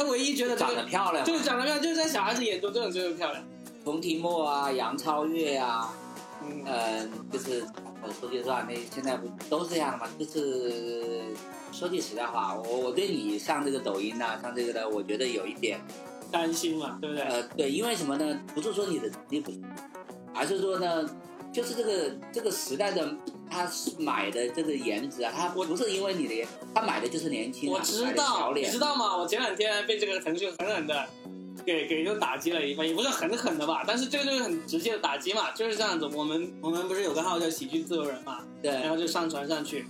[0.00, 3.44] 啊她唯一觉得这长得漂亮嘛，这个长得漂亮，就是在小孩子眼中这种就是漂亮。
[3.84, 5.92] 冯提莫啊，杨超越啊，
[6.42, 7.64] 嗯，呃，就是
[8.02, 10.10] 我说句实话，那现在不都是这样的吗？
[10.18, 11.22] 就是
[11.72, 15.80] 说句实在话，我我对你上这个抖音呐、上这个的，我觉得有一点，
[16.30, 17.24] 担心嘛，对不对？
[17.24, 18.40] 呃，对，因为什么呢？
[18.54, 19.64] 不是说你的能力不行，
[20.34, 21.08] 而是说呢，
[21.52, 23.14] 就是这个这个时代的
[23.50, 29.16] 他买的这个颜值啊，他不是因为你的颜，他买的就是年轻、啊，我知道，你知，道吗？
[29.16, 31.06] 我前两天被这个腾讯狠狠的
[31.64, 36.06] 给给就打击了一番，也不是狠狠的吧，但是这个就是很直接的打击嘛，就是这样子。
[36.14, 39.86] 我们我们不是有个号叫喜剧自由人嘛，对然，后就上传上去。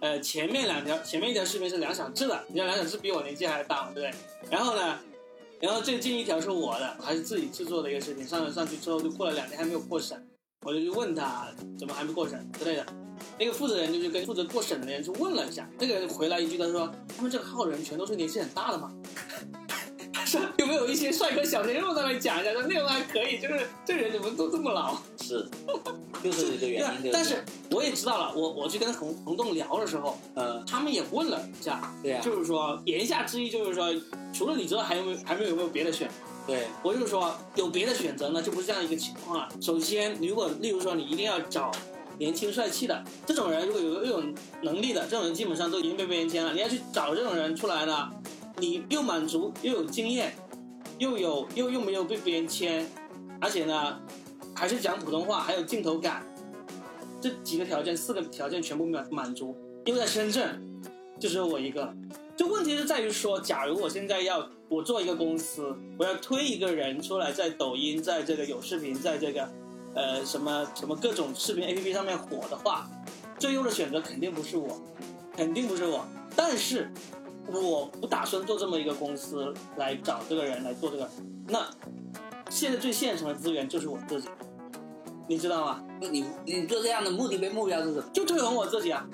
[0.00, 4.48] 呃，前面两条前面一条视频是梁小志的，你知道梁小志比我年纪还大嘛，对不对？
[4.48, 4.96] 然后呢，
[5.58, 10.24] 然后最近一条是我的，还是自己制作的一个视频，上传上去之后就过了两天还没有过审，
[10.62, 11.46] 我就去问他
[11.78, 12.84] 怎么还没过审之类的。
[13.38, 18.92] 那个负责人就去跟负责过审的人去问了一下，那个人回来一句，他说他们这个号人全都是年纪很大的嘛。
[20.12, 22.52] 他说有没有一些帅哥小鲜肉再来讲一下？
[22.52, 24.96] 说内容还可以，就是这人怎么都这么老？
[25.20, 25.48] 是，
[26.22, 33.86] 就是这个原因，对 但是我也知道了，我我去跟洪洪洞聊的时候，嗯，他们也问了一下，对啊，就是说言下之意就是说，
[34.32, 36.10] 除了你之外，还有没有还没有没有别的选？
[36.48, 39.46] 对，我就是说有别的选择呢，就不是这样一个情况了。
[39.60, 41.70] 首先，如果例如说你一定要找
[42.16, 44.24] 年轻帅气的这种人，如果有又有
[44.62, 46.54] 能力的这种人，基本上都已经被别人签了。
[46.54, 48.08] 你要去找这种人出来呢，
[48.56, 50.34] 你又满足又有经验，
[50.96, 52.90] 又有又又没有被别人签，
[53.42, 54.00] 而且呢
[54.54, 56.26] 还是讲普通话，还有镜头感，
[57.20, 59.54] 这几个条件四个条件全部满满足。
[59.84, 60.62] 因为在深圳
[61.18, 61.92] 就只有我一个，
[62.36, 69.48] 就问题是在于说，假如我现在要我做一个公司，我要推一个人出来，在抖音，在这个有视频，在这个
[69.94, 72.88] 呃什么什么各种视频 APP 上面火的话，
[73.38, 74.80] 最优的选择肯定不是我，
[75.36, 76.04] 肯定不是我。
[76.36, 76.88] 但是
[77.50, 81.10] 我不打算做这么一个公司来找这个人来做这个。
[81.48, 81.68] 那
[82.48, 84.28] 现在最现成的资源就是我自己，
[85.26, 85.82] 你知道吗？
[86.00, 88.04] 你你做这样的目的跟目标是什么？
[88.12, 89.04] 就推广我自己啊！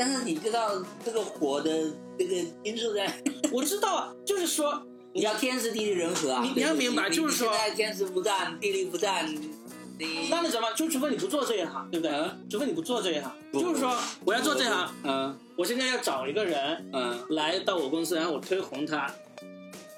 [0.00, 1.70] 但是你知道这个火的
[2.18, 4.82] 这个因素在， 我知道啊，就是说
[5.12, 6.40] 你要天时地利人和啊。
[6.42, 9.50] 你你要明白就是说你现在天时不占，地利不占，你
[10.30, 10.72] 那你怎么？
[10.72, 12.16] 就除非你不做这一行，对不对？
[12.16, 19.06] 嗯除非你不做这一行，就是说我要做这行，嗯我现在要找一个人嗯来到我公司，然后我推红他，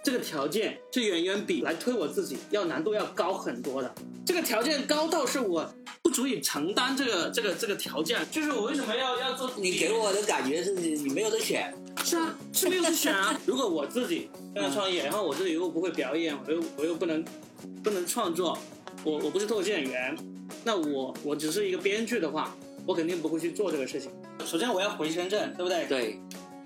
[0.03, 3.95] 这个条件是远远比来推我自己要难度要高很多的。
[4.27, 9.51] 这个条件高到是我不足以承担这个这个这个条件，就是我为什么要要做？
[9.57, 11.73] 你给我的感觉是你没有得选，
[12.05, 13.39] 是啊，是没有得选啊。
[13.47, 17.25] 如果我自己跟他创业，然后我自己又不会表演，我又我又不能
[17.83, 18.59] 不能创作，
[19.05, 20.17] 我我不是脱口秀演员，
[20.65, 24.11] 那我我只是一个编剧的话，我肯定不会去做这个事情。
[24.45, 25.87] 首先我要回深圳，对不对？
[25.87, 26.21] 对，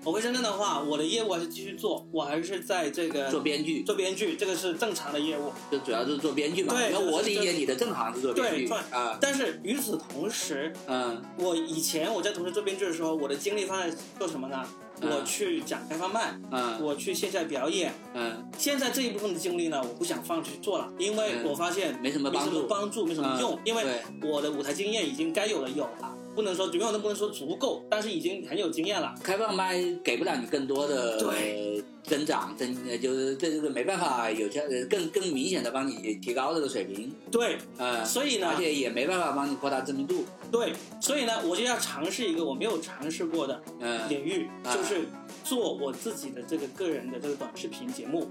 [0.07, 3.83] 我回深圳的话，我的业务还是继续做，我还是在这个做编剧。
[3.83, 5.51] 做编剧，这个是正常的业务。
[5.69, 6.73] 就主要是做编剧嘛。
[6.73, 11.21] 对那我理解你的正行是做编剧对啊，但是与此同时，嗯。
[11.37, 14.65] 我以前我在同时做编剧的时候，我的精力放在做什么呢？
[15.01, 15.09] 嗯。
[15.11, 16.81] 我去讲开放麦，嗯。
[16.81, 17.93] 我去线下表演。
[18.13, 18.49] 嗯。
[18.57, 21.49] 现在这一部分的精力呢，我不想放去做了，因为嗯。
[21.49, 22.67] 我发现没什么没什么帮助。
[22.67, 23.83] 帮助，没什么用嗯，因为
[24.23, 29.15] 我的舞台经验已经该有的有了，不能说永远都不能说足够，但是已经很有经验了。
[29.23, 44.75] 开放麦给不了你更多的对增长，增呃就是这这个没办法有效呃更更明显的帮你提高这个水平，对呃，所以呢而且也没办法帮你扩大知名度，对，所以呢，我就要尝试一个我没有尝试过的嗯领域，啊。
[44.75, 45.07] 就是
[45.43, 48.29] 做我自己的这个个人的这个短视频节目，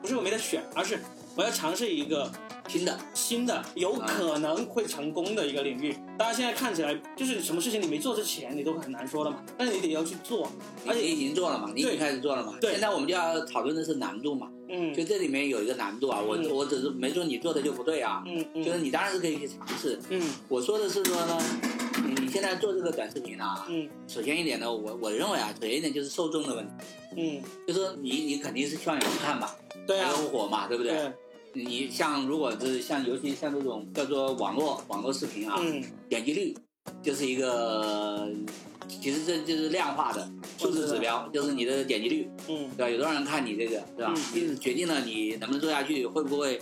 [0.00, 1.00] 不是我没得选，而是
[1.38, 2.28] 我要尝试一个
[2.66, 5.96] 新的，新的有可能会成功的一个领域。
[6.18, 10.50] 大家现在看起来就是什么事情你没做之前你都很难说了嘛，但是你得要去做，
[10.84, 12.56] 而且你已经做了嘛，你已经开始做了嘛。
[12.60, 12.72] 对。
[12.72, 14.92] 现在我们就要讨论的是难度嘛，嗯。
[14.92, 16.50] 就这里面有一个难度啊，我嗯。
[16.50, 19.96] 我只是没说你做的就不对啊，嗯嗯，就是你当然是可以去尝试。
[20.10, 20.20] 嗯。
[20.48, 21.40] 我说的是说呢，
[22.04, 23.88] 你你现在做这个短视频啊，嗯。
[24.08, 26.72] 首先一点呢，我我认为啊，首先一点就是受众的问题，
[27.16, 29.48] 嗯，就是说你你肯定是希望有人看嘛，
[29.86, 30.12] 对啊。
[30.12, 30.92] 才，能火嘛，对不对？
[30.92, 31.12] 对，
[31.64, 36.56] 你像如果是像尤其像这种叫做网络网络视频啊，嗯点击率
[37.02, 38.28] 就是一个，
[38.86, 42.90] 其实这就是量化的数字指标，就是你的点击率，嗯对吧？
[42.90, 44.14] 有多少人看你这个，对吧？
[44.34, 46.60] 嗯你决定了你能不能做下去，会不会，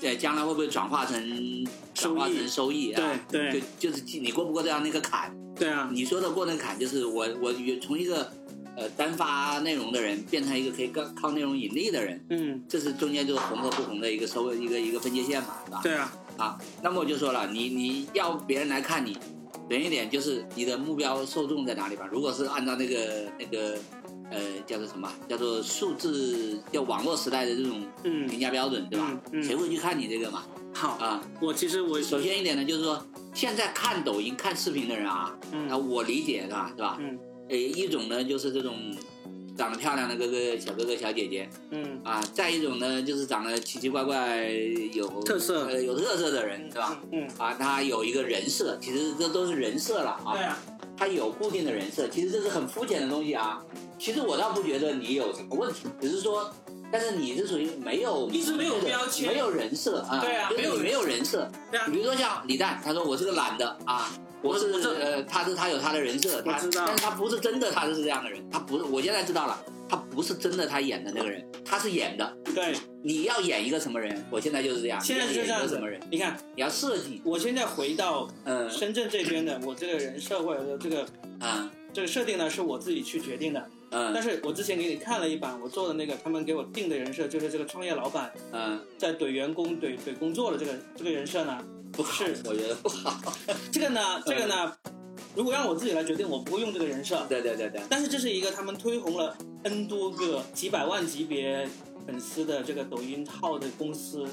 [0.00, 3.20] 在将来会不会转化成转化成收益啊？
[3.28, 5.36] 对对就就是你过不过这样那个坎？
[5.56, 8.32] 对啊，你说的过那个坎，就是我我从一个
[8.78, 15.80] 呃单发内容的人变成一个可以靠靠内容盈利的人，嗯这是中间就是红和不红的一个收一个一个分界线嘛，是吧？
[15.82, 19.16] 对啊，啊，那么我就说了，你你要别人来看你，
[19.68, 22.08] 远一点就是你的目标受众在哪里吧。
[22.10, 23.76] 如果是按照那个那个
[24.30, 29.10] 呃叫做什么，叫做数字叫网络时代的这种嗯评价标准，对吧？
[29.32, 30.44] 嗯嗯谁会去看你这个嘛？
[30.72, 36.72] 好，啊，我其实我首先一点呢，就是说现在看抖音看视频的人啊，啊，嗯我理解是吧？
[36.76, 36.96] 是吧？
[37.00, 38.74] 嗯呃，一种呢就是这种
[39.56, 44.48] 长得漂亮的哥哥小哥哥小姐姐嗯啊，再一种呢就是长得奇奇怪怪
[44.92, 47.00] 有特色呃有特色的人，是吧？
[47.10, 50.32] 嗯，啊，他有一个人设，其实这都是人设了啊。
[50.32, 50.56] 对啊，
[50.96, 53.60] 他有固定的人设，其实这是很肤浅的东西啊。
[53.98, 56.48] 其实我倒不觉得你有什么问题，只是说，
[56.92, 60.20] 但是你是属于没有一直没有标签没有人设啊。
[60.20, 61.50] 对啊没有就是你没有人设。
[61.72, 64.08] 对啊比如说像李诞，他说我是个懒的啊。
[64.42, 64.66] 我是
[65.00, 72.36] 呃，他是他有他的人设，他知道但是他不是真的，他是这样的人，他不是，我现在知道了，他不是真的他演的那个人，他是演的。
[72.54, 74.24] 对，你要演一个什么人？
[74.30, 76.00] 我现在就是这样，现在就这样什么人？。
[76.10, 81.06] 你看，你要设计，我现在回到呃深圳这边的，我这个人设或者说这个
[81.40, 83.68] 啊这个设定呢，是我自己去决定的。
[83.90, 91.58] 嗯但是我之前给你看了一版我做的那个，他们给我定的人设，就是这个创业老板嗯，在怼员工、怼怼工作的这个这个人设呢，
[91.92, 93.20] 不是，我觉得不好。
[93.72, 94.72] 这个呢，这个呢，
[95.34, 97.26] 如果让我自己来决定，我不会用这个人设。
[97.28, 101.68] 对对对对，但是这是一个他们推红了 N 多个几百万级别
[102.06, 104.24] 粉丝的这个抖音号的公司，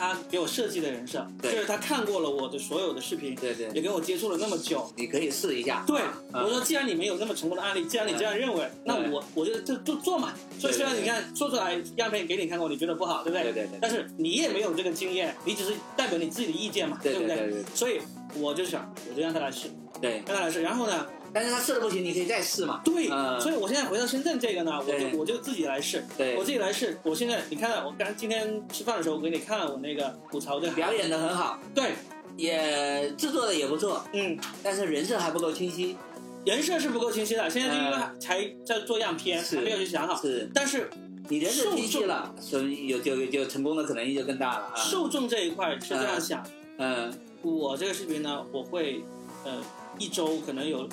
[0.00, 4.90] 他给我设计的人设，就是他看过了我的所有的视频，对对也跟我接触了那么久。
[4.96, 5.84] 你可以试一下。
[5.86, 6.00] 对，
[6.32, 10.32] 嗯我说既然你们有那么成功的案例，既然你这样认为，那我我就就就做嘛。
[10.58, 13.44] 所以虽然你看做出来样片给你看过，你觉得不好，对不对？
[13.44, 18.00] 对对对但是你也没有这个经验，你只是代表你自己的意见嘛，不对不对对所以
[18.36, 19.68] 我就想，我就让他来试，
[20.00, 20.62] 对，让他来试。
[20.62, 22.80] 然后呢，但是他试的不行，你可以再试嘛。
[22.84, 26.98] 对，嗯所以我现在回到深圳这个呢，我就我就自己来试，对我自己来试。
[27.02, 31.92] 我现在你看了，我刚今天吃饭的时候，我给你看了我那个吐槽的表演的很好，对，
[32.36, 35.96] 也制作的也不错，嗯，但是人设还不够清晰。
[36.44, 40.20] 人设是不够清晰的，现在就因为嗯才在做样片，还没有去想好。
[40.20, 40.88] 是但是
[41.28, 44.76] 你人设清晰了，所以有就就成功的可能性就更大了啊。
[44.76, 46.42] 受众这一块是这样想，
[46.78, 47.12] 嗯
[47.42, 49.02] 我这个视频呢，我会
[49.44, 49.52] 呃
[50.00, 50.88] 一周可能有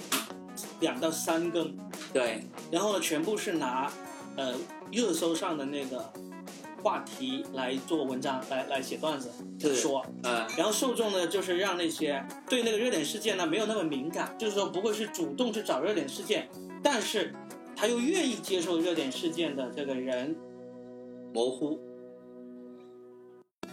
[0.81, 1.75] 两到三更，
[2.13, 2.43] 对。
[2.69, 3.91] 然后呢全部是拿
[4.35, 4.53] 呃
[4.91, 6.11] 热搜上的那个
[6.83, 10.05] 话题来做文章，来来写段子是说。
[10.23, 10.45] 嗯。
[10.57, 16.49] 然后受众呢，就是让那些对那个热点事件呢没有那么敏感，就是说不会去主动去找热点事件，
[16.83, 17.33] 但是
[17.75, 20.35] 他又愿意接受热点事件的这个人。
[21.33, 21.79] 模糊。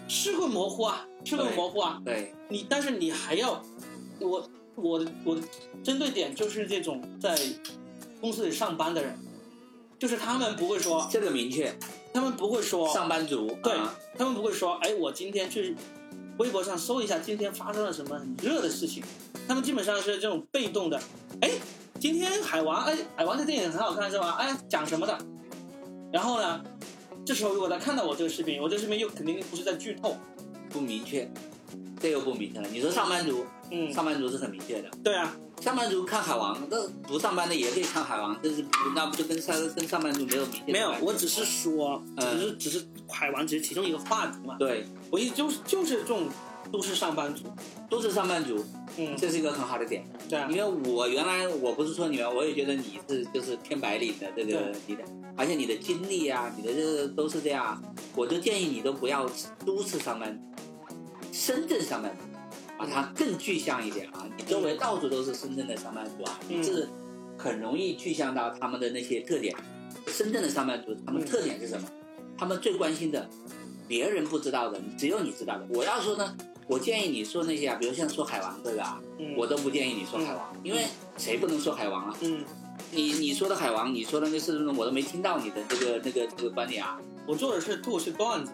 [0.06, 2.00] 是会模糊啊，是会模糊啊。
[2.04, 2.32] 对。
[2.48, 3.62] 你但是你还要，
[4.20, 5.42] 我我的我的
[5.82, 7.38] 针对点就是这种在
[8.20, 9.16] 公司里上班的人，
[9.98, 11.74] 就是他们不会说，这个明确，
[12.12, 15.76] 他们不会说，上班族对啊他们不会说，哎，我今天去
[16.38, 19.02] 微博上搜一下今天发生了什么很热的事情。
[19.46, 20.98] 他们基本上是这种被动的，
[21.42, 21.50] 哎，
[22.00, 24.36] 今天海王，哎，海王的电影很好看是吧？
[24.38, 25.18] 哎，讲什么的？
[26.10, 26.64] 然后呢，
[27.26, 30.16] 这时候如果他看到我这个视频，我这个视频又肯定不是在剧透，
[30.70, 31.30] 不明确，
[32.00, 32.68] 这又不明确了。
[32.70, 34.88] 你说上班族，嗯，上班族是很明确的。
[35.02, 42.38] 对啊，上班族看海王，那不上班的也可以看海王，这是那不就跟上跟上班族没有明确没有我只是说，嗯。
[42.38, 44.56] 只是只是海王只是其中一个话题嘛。
[44.58, 46.28] 对，我一就是就是这种
[46.70, 47.44] 都市上班族，
[47.90, 48.64] 都是上班族，
[48.96, 50.04] 嗯，这是一个很好的点。
[50.28, 50.48] 对啊。
[50.50, 54.72] 因，为我原来我不是说你们，我也觉得你是就是偏白领的这个对。
[54.86, 55.04] 你的，
[55.36, 57.82] 而且你的经历啊，你的这个都是这样，
[58.14, 59.28] 我就建议你都不要
[59.64, 60.40] 都市上班，
[61.32, 62.33] 深圳上班族，
[62.78, 66.88] 把它更具象一点啊，你周围到处都是深圳的上班族啊，嗯你是
[67.36, 69.54] 很容易具象到他们的那些特点。
[70.08, 71.88] 深圳的上班族，他们嗯特点是什么？
[72.36, 73.28] 他们最关心的
[73.88, 75.66] 别人不知道的，只有你知道的。
[75.70, 80.84] 我要说呢，我建议你说那些啊，比如像说海王这个啊，嗯我都不建议你说海王，因为
[81.16, 82.16] 谁不能说海王啊？
[82.20, 82.44] 嗯，
[82.90, 88.52] 你你说的海王，你说的那四十分钟，我都没听到你的这个那个这个观点啊，我做的是吐是段子，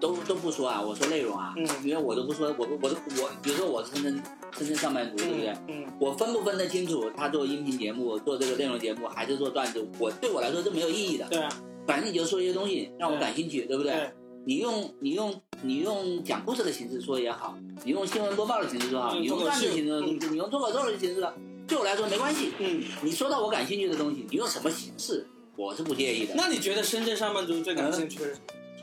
[0.00, 4.22] 都都不说啊，我说内容啊，嗯因为我都不说，我我都我，比如说我是深圳
[4.56, 5.54] 深圳上班族，对不对？
[5.68, 11.26] 嗯我分不分得清楚他做音频节目、做这个内容节目还是做段子，我对我来说是没有意义的。
[11.28, 11.48] 对啊，
[11.86, 13.92] 反正你就说一些东西让我感兴趣，对不对？
[13.92, 14.10] 对
[14.46, 21.26] 你用你用你用讲故事的形式说也好，你用新闻播报的形式说好，嗯你用段子形式，你用脱口秀的形式，
[21.66, 22.52] 对我来说没关系。
[22.58, 26.34] 嗯，你说到我感兴趣的东西，你用什么形式，我是不介意的。
[26.36, 28.36] 那你觉得深圳上班族最感兴趣的是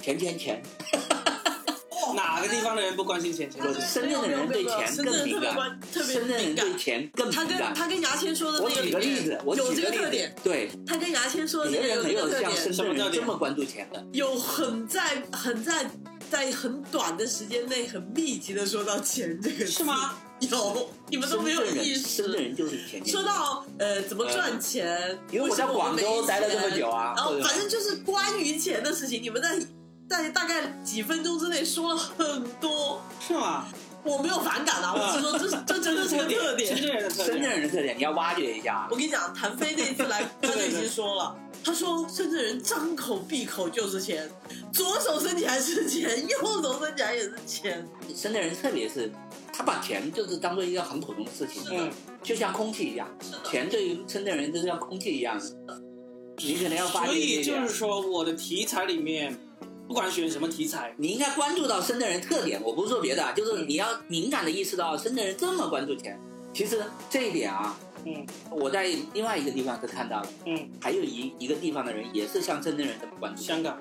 [0.06, 0.62] 钱钱钱，
[2.16, 3.60] 哪个地方的人不关心钱钱？
[3.66, 6.78] 我深圳的人对钱深圳人特别更敏感，关，特别深圳人敏感对。
[6.78, 7.74] 钱更他跟敏感。
[7.74, 14.06] 他跟牙签说的我那个里面举个例子，我有这举个例子个特点，，对，他跟牙签说的那个人没个有这个特有像深点，圳人这么关注钱的。
[14.12, 15.90] 有很在很在
[16.30, 19.84] 在很短的时间内很密集的说到钱这个是？
[19.84, 20.20] 吗？
[20.42, 22.08] 有，你们都没有意识。
[22.08, 23.08] 深圳人就是钱钱。
[23.08, 29.58] 说到呃怎么赚钱，因为我在广州待了这么久啊，然后反正就是关于钱的事情，你们在
[30.08, 33.66] 在大概几分钟之内说了很多，是吗？
[34.04, 36.86] 我没有反感啊，我是说这是这真的是个特点深。
[36.86, 37.52] 圳人的特深圳点。
[37.60, 38.88] 人的特点，你要挖掘一下。
[38.92, 44.30] 我跟你讲，谭飞那次来，他就已经说了，他说深圳人张口闭口就是钱，
[44.72, 47.84] 左手伸起来是钱，右手伸起来也是钱。
[48.16, 49.12] 深圳人特别是，
[49.52, 51.92] 他把钱就是当做一个很普通的事情，嗯，
[52.22, 53.10] 就像空气一样，
[53.44, 55.42] 钱对于深圳人就像空气一样。
[56.38, 59.36] 你可能要发所掘这一点以就是，说，我的题材里面，
[59.88, 62.62] 不管选什么题材，你应该关注到深圳人特点。
[62.64, 66.20] 我不是说别的啊，就是嗯你要敏感的意识到深圳人这么关注钱。
[66.54, 73.42] 其实这一点啊，嗯我在另外一个地方是看到的，嗯，还有一一个地方的人也是像深圳人这么关注。
[73.42, 73.78] 香港，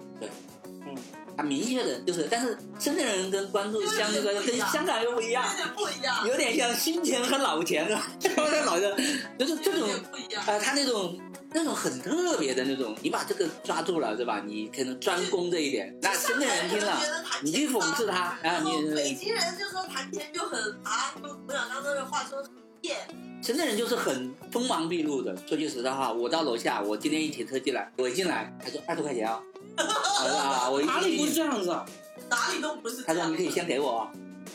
[1.36, 8.44] 他明确的就是，但是深圳人跟关注香那个跟香港又不一样有， 点不一样，有点像新钱和老钱是吧？
[8.66, 8.96] 老的，
[9.38, 10.42] 就是这种不一样。
[10.46, 11.18] 啊，他那种
[11.52, 14.42] 那种很特别的那种，你把这个抓住了对吧？
[14.44, 17.00] 你可能专攻这一点，那深圳人听了，
[17.42, 22.50] 你去讽刺他啊，然后北京人就说谈钱就很啊，就我想刚刚那个话说很
[22.82, 22.96] 贱，
[23.42, 25.36] 深圳人就是很锋芒毕露的。
[25.46, 29.40] 说句实在话，我到楼下，我今天一停车进来，我一进来，他说二十块钱啊，
[29.76, 31.84] 啊，我哪里不是这样子啊？
[32.30, 33.42] 哪里都不是他说你可。
[33.42, 34.08] 以先给我，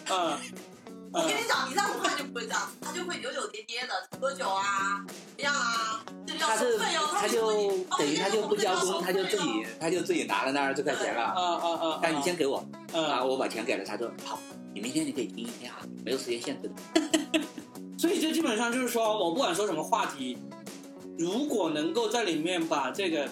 [0.10, 0.40] 嗯嗯
[1.12, 7.48] 我跟你讲，你让他就不会这样，他就会扭扭捏捏的，喝酒啊，怎么样啊，这个要他是收费哦，他就
[7.98, 9.38] 等于他就不交工，他就自。
[9.38, 11.42] 哦己他就自己拿了那二十块钱啊了。
[11.42, 12.00] 啊啊！
[12.02, 14.40] 但你先给我啊，嗯，我把钱给了他，说好，
[14.74, 17.42] 你明天你可以听一天啊，没有时间限制的。
[17.98, 20.38] 所以这基本上就是说，我不管说什么话题，
[21.18, 23.28] 如果能够在里面把这个，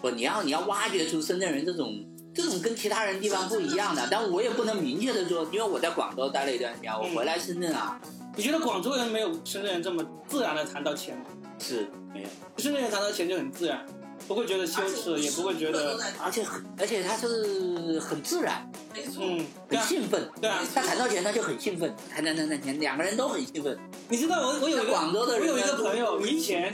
[0.00, 8.00] 不，你要你要挖掘出深圳人这种这种跟其他人地方不一样的，但我也不能明确的说，因为我在广州待了一段时间，我回来深圳啊，
[8.36, 11.24] 你觉得广州人没有深圳人这么自然的谈到钱吗？
[11.58, 13.84] 是没有，深圳人谈到钱就很自然，
[14.28, 18.70] 不会觉得羞耻，也不会觉得，而且很而且他是很自然，
[19.18, 20.30] 嗯，很兴奋。
[20.40, 20.62] 对啊。
[20.72, 23.76] 他谈到钱他就很兴奋，谈谈谈谈钱，两个人都很兴奋。
[24.08, 26.72] 你知道我我有一个广州的人我有一个朋友，以前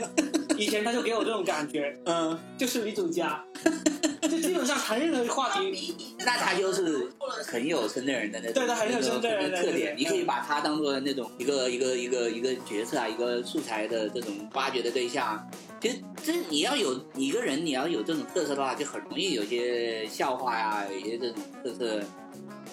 [0.57, 3.43] 以前他就给我这种感觉，嗯，就是女主家，
[4.21, 7.09] 就基本上谈任何话题，那他就是
[7.45, 15.47] 很有深圳人的那种，对他很有深圳人的特点，你可以把他当做那种一个一个一个一个角色啊，一个素材的这种挖掘的对象。
[15.81, 22.01] 其实这你要有一个人，你要有这种特色的话，就很容易有些笑话呀、有些这种特色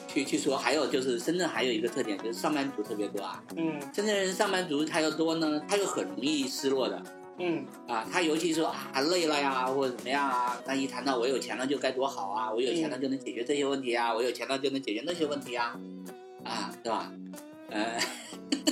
[0.08, 0.56] 去去说。
[0.56, 3.42] 还有就是深圳还有一个特点，就是上班族特别多啊。
[3.56, 7.02] 嗯深圳人上班族他又多呢，他又很容易失落的。
[7.38, 15.78] 嗯啊，他尤其说啊累了呀，或者怎么样啊，那一谈到我有钱了就该多好啊，我有钱了就能解决这些问题啊，我有钱了就能解决那些问题啊，
[16.44, 17.12] 啊，对吧？
[17.70, 17.98] 呃，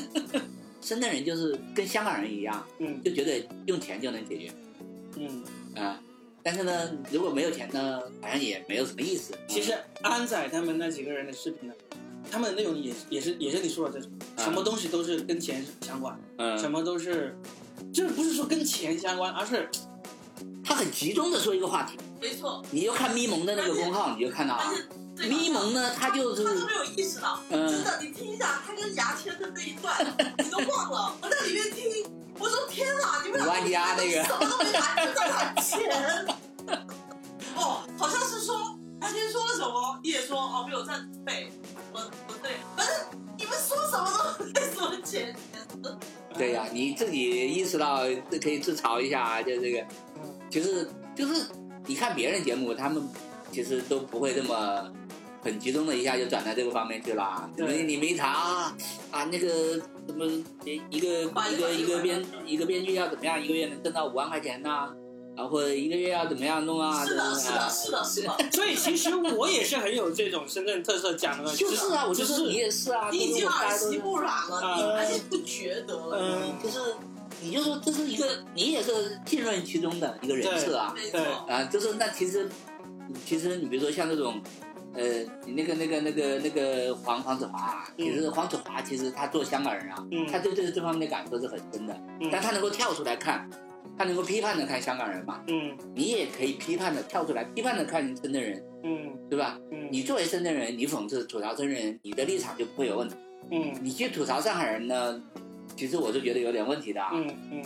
[0.82, 4.52] 深圳人就是跟香港人一样，嗯就觉得用钱就能解决
[5.16, 5.42] 嗯。
[5.76, 6.00] 啊，
[6.42, 9.32] 但是呢，如果没有钱呢，好像也没有什么意思。
[9.48, 11.74] 其实安仔他们那几个人的视频呢，
[12.30, 17.36] 他们的内容也也是也是你说的这种，啊什么东西都是跟钱相关，嗯什嗯，么都是，
[17.92, 19.70] 就是不是说跟钱相关，而是
[20.64, 24.84] 他很集中的说一个话题，没错，你就看咪蒙的那个公号，你就看到啊而，且
[25.16, 29.94] 这个咪蒙呢，他就是他都没有意识到，真嗯，的，你听一下他跟牙签的那一段，
[30.38, 31.14] 你都忘了。
[31.20, 32.06] 我在里面听，
[32.38, 36.26] 我说天哪，你们俩五万加那个什么都没谈，就在谈钱。
[37.57, 41.52] 哦，好像是说牙签说了什么，你也说哦没有赞助费，
[41.92, 42.96] 我不对，反正
[43.36, 45.36] 你们说什么都在说钱。
[46.39, 48.05] 对呀、你自己意识到
[48.41, 49.85] 可以自嘲一下啊，就这个，
[50.49, 51.47] 就是就是
[51.87, 53.03] 你看别人节目，他们
[53.53, 54.91] 其实都不会这么
[55.43, 57.51] 很集中的一下就转到这个方面去了。
[57.57, 58.76] 你们你们一查啊
[59.11, 59.74] 啊那个
[60.07, 60.24] 什么
[60.64, 62.66] 一个一个一个编一个。
[62.66, 64.95] 编剧要怎么样，一个月能挣到五万块钱呢、啊，
[65.37, 67.05] 或者一个月要怎么样弄啊？
[67.05, 68.51] 是的，是的，是的，是的。
[68.53, 75.95] 所以其实我也是很有这种深圳特色讲的，就是啊，我就就是你也是啊，你已经耳家都是濡目染了，啊你而且不觉得？
[76.12, 76.78] 嗯就是
[77.43, 82.49] 你就说这是一个你也是浸润其中的一个人设啊没对错，啊，就是那其实
[83.24, 84.43] 其实你比如说像这种。
[84.93, 85.05] 呃，
[85.47, 93.49] 你那个、那个、那个、那个黄黄子华其实黄子华其实他做香港人啊，嗯他对这这方面的感受是很深的，嗯但他能够跳出来看，
[93.99, 95.76] 他能够批判的看香港人嘛，嗯。
[95.95, 99.16] 你也可以批判的跳出来，批判的看深圳人，嗯。
[99.28, 99.59] 对吧？
[99.70, 99.89] 嗯。
[99.91, 103.14] 你作为深圳人，你讽刺吐槽深圳人，你的立场就不会有问题。
[103.51, 103.74] 嗯。
[103.83, 105.22] 你去吐槽上海人呢，
[105.76, 107.62] 其实我是觉得有点问题的啊，嗯嗯。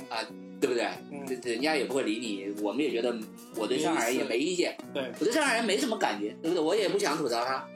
[0.61, 0.85] 对不对？
[1.11, 1.27] 嗯。
[1.27, 3.15] 这人家也不会理你，我们也觉得
[3.57, 6.61] 我对上海人也没意见，对，我对上海人没什么感觉，对不对？
[6.61, 7.67] 我也不想吐槽他，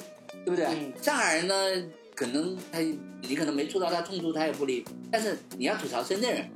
[0.44, 0.64] 对不对？
[0.66, 0.92] 嗯。
[1.02, 2.78] 上海人呢，可能他
[3.22, 6.48] 你可能没触到他痛处，他也不理，但是你要吐槽深圳人，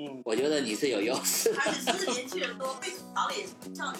[0.00, 0.22] 嗯。
[0.24, 1.52] 我觉得你是有优势。
[1.52, 3.94] 的，而且其实年轻人多被吐槽的也是像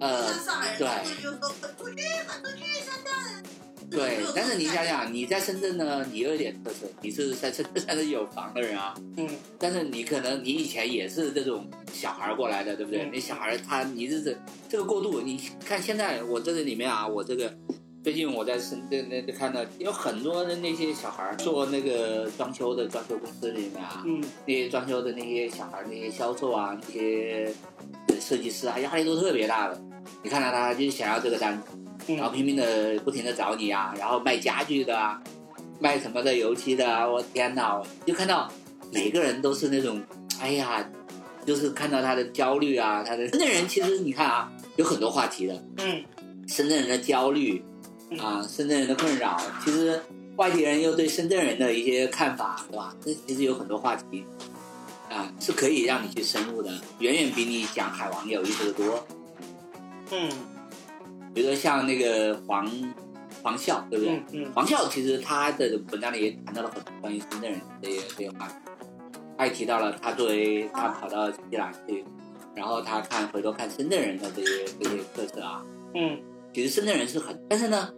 [0.00, 1.22] 呃，上海人，对。
[1.22, 3.44] 就说滚出去，滚出去，深圳。
[3.88, 9.28] 对，但是你想想，你在深圳呢，你有一点特色，你是在深圳算是有房的人啊，嗯。
[9.58, 13.04] 但是你可能你以前也是这种小孩过来的，对不对？
[13.04, 13.10] 嗯。
[13.12, 14.36] 那小孩他你这是
[14.68, 17.56] 这个过渡，你看现在我这个里面啊，我这个
[18.06, 27.52] 最近我在深圳那看到有很多的那些小孩做那个装修的装修公司里面啊，嗯那些装修的那些小孩那些销售啊，那些
[28.06, 29.82] 呃设计师啊，压力都特别大的。
[30.22, 32.14] 你看到他就想要这个单子。
[32.14, 35.20] 然后嗯拼命的不停的找你啊，然后卖家具的啊，
[35.80, 37.82] 卖什么的油漆的啊，我天哪！
[38.06, 38.48] 就看到
[38.92, 40.00] 每个人都是那种，
[40.40, 40.88] 哎呀，
[41.44, 46.04] 就是看到他的焦虑啊，他的深圳人其实你看啊，有很多话题的，嗯
[46.46, 47.60] 深圳人的焦虑
[48.18, 50.00] 啊，深圳人的困扰，其实
[50.36, 52.94] 外地人又对深圳人的一些看法，对吧？
[53.00, 54.24] 这其实有很多话题
[55.10, 59.06] 啊，是可以让你去深入的，远远比你讲海王有意思的多。
[60.12, 60.30] 嗯。
[61.34, 62.66] 比如说像那个黄
[63.42, 64.14] 黄笑，对不对？
[64.14, 64.52] 嗯嗯。
[64.54, 68.54] 黄笑其实他的文章里也谈到了很多关于深圳人这些这些话题，
[69.36, 72.04] 他也提到了他作为他跑到新西兰去，
[72.54, 75.62] 然后他看回头看深圳人的这些这些特色啊，
[75.94, 76.18] 嗯
[76.56, 77.92] 其实深圳人是很，但是呢，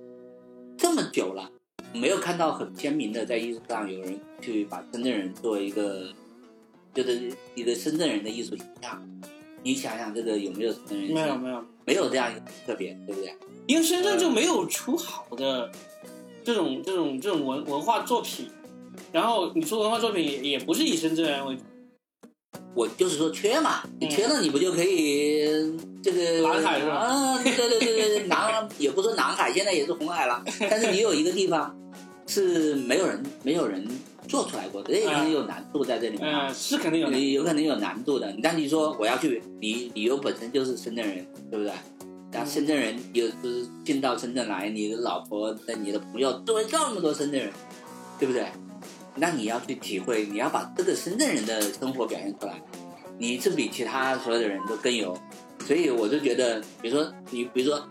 [0.76, 1.48] 这么久了，
[1.94, 6.12] 没有看到很鲜明的在艺术上有人去把深圳人作为一个，
[6.92, 9.00] 就是一个深圳人的艺术形象。
[9.62, 11.12] 你想想这个有没有深圳人？
[11.12, 13.32] 没有没有，没有这样一个特别，对不对？
[13.68, 15.70] 因为深圳就没有出好的
[16.42, 18.50] 这种这种这种文文化作品，
[19.12, 21.62] 然后你出文化作品也也不是以深圳人为主，
[22.74, 25.46] 我就是说缺嘛，你嗯缺了你不就可以
[26.12, 30.42] 这个南海是吧啊，对对对对对，南也不是南海，现在也是红海了。
[30.70, 31.76] 但是你有一个地方
[32.26, 33.86] 是没有人没有人
[34.26, 38.34] 做出来过的，这可能有难度在这里面啊嗯，，是肯定有的，有有可能有难度的。
[38.42, 41.72] 但你说我要去，你旅游本身就是深圳人，对不对？
[42.30, 47.50] 那深圳人有就是进到深圳来，你的老婆、你的朋友周围这么多深圳人，
[48.18, 48.46] 对不对？
[49.14, 52.62] 那你要去体会，你要把这个深圳人的生活表现出来，
[53.18, 55.16] 你是比其他所有的人都更有。
[55.68, 57.86] 所以我就觉得，比如说你，比如说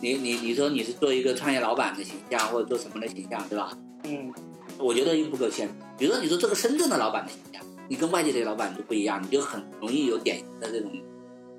[0.00, 3.76] 你你你说你是做一个创业老板的形象，或者做什么的形象，对吧？
[4.04, 4.32] 嗯
[4.78, 5.68] 我觉得又不够鲜。
[5.98, 10.92] 比如说你说这个深圳的老板的形象，你跟外地的老板就不一样，你就很容易有典型的这种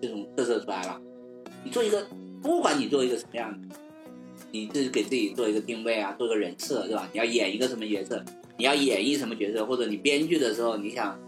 [0.01, 0.97] 这种特色出来了。
[1.65, 2.07] 你做一个，
[2.41, 3.75] 不管你做一个什么样的，
[4.51, 7.09] 你自己给自己做一个定位啊，做个人设，对吧？
[7.11, 8.23] 你要演一个什么角色，
[8.57, 11.19] 你要演绎什么角色，或者你编剧的时候你想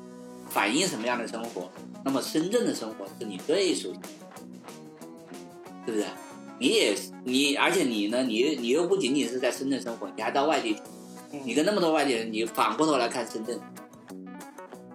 [0.49, 1.69] 反映什么样的生活，
[2.05, 4.07] 那么深圳的生活是你最熟悉的，
[5.89, 6.05] 对不对？
[6.59, 10.75] 你也你，而且你呢，你你又不仅仅是在深圳生活，你还到外地
[11.45, 13.59] 你跟那么多外地人，你反过头来看深圳，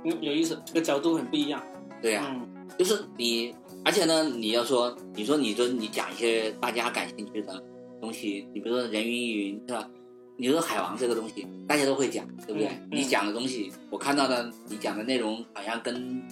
[0.04, 1.62] 嗯有意思，这个角度很不一样，
[2.02, 7.62] 对呀、嗯就是你，而且呢，你要说，你说你说你讲一些大家感兴趣的
[8.00, 9.88] 东西，你比如说人云亦云是吧？
[10.36, 12.66] 你说海王这个东西，大家都会讲，对不对？
[12.66, 16.22] 嗯嗯你讲的东西，我看到的你讲的内容好像跟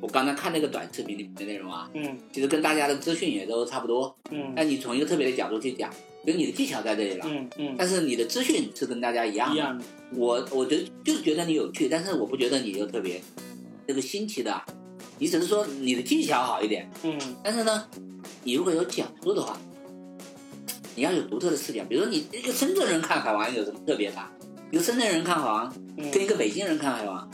[0.00, 4.16] 我刚才看那个短视频里面的内容啊，嗯其实跟大家的资讯也都差不多。
[4.30, 5.90] 嗯但你从一个特别的角度去讲，
[6.24, 9.54] 因为你的技巧在这里了，嗯嗯，但是你的资讯是跟大家一样的。
[9.56, 13.20] 一样的，我我觉得就是觉得你有趣，但是我不觉得你有特别
[13.86, 14.64] 这个新奇的啊，
[15.18, 17.84] 你只是说你的技巧好一点，嗯但是呢，
[18.44, 19.58] 你如果有讲述的话，
[20.94, 21.82] 你要有独特的视角。
[21.88, 24.16] 比如说你一个深圳人看海王有什么特别的？
[24.70, 27.28] 一个深圳人看海王，嗯跟一个北京人看海王，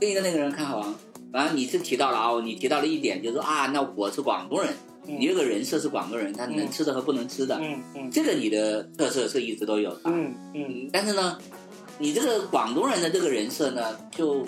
[0.00, 0.94] 跟一个那个人看海王，
[1.32, 4.72] 完了你是提到了啊，你提到了一点，就是说啊，那我是广东人，
[5.06, 10.00] 嗯你这个人设是广东人，他能嗯吃的和不能吃的，嗯嗯这个你的特色是一直都有的。
[10.06, 11.38] 嗯嗯嗯，但是呢，
[11.98, 14.44] 你这个广东人的这个人设呢，就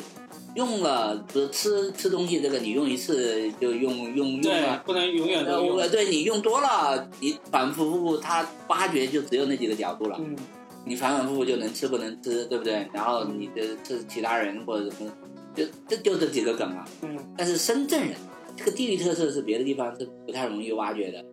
[0.55, 5.89] 用了，比如吃吃东西这个，你用一次就用用用对了，，不能永远呃，都用我。
[5.89, 10.17] 对你用多了，你反反复复，他挖掘就只有那几个角度了。
[10.19, 10.35] 嗯
[10.83, 12.89] 你反反复复就能吃不能吃，对不对？
[12.91, 15.13] 然后你的是其他人或者什么，
[15.55, 16.87] 就这就这几个梗啊。
[17.03, 18.17] 嗯但是深圳人
[18.57, 21.25] 这个地域特色是别的地方是不太容易挖掘的。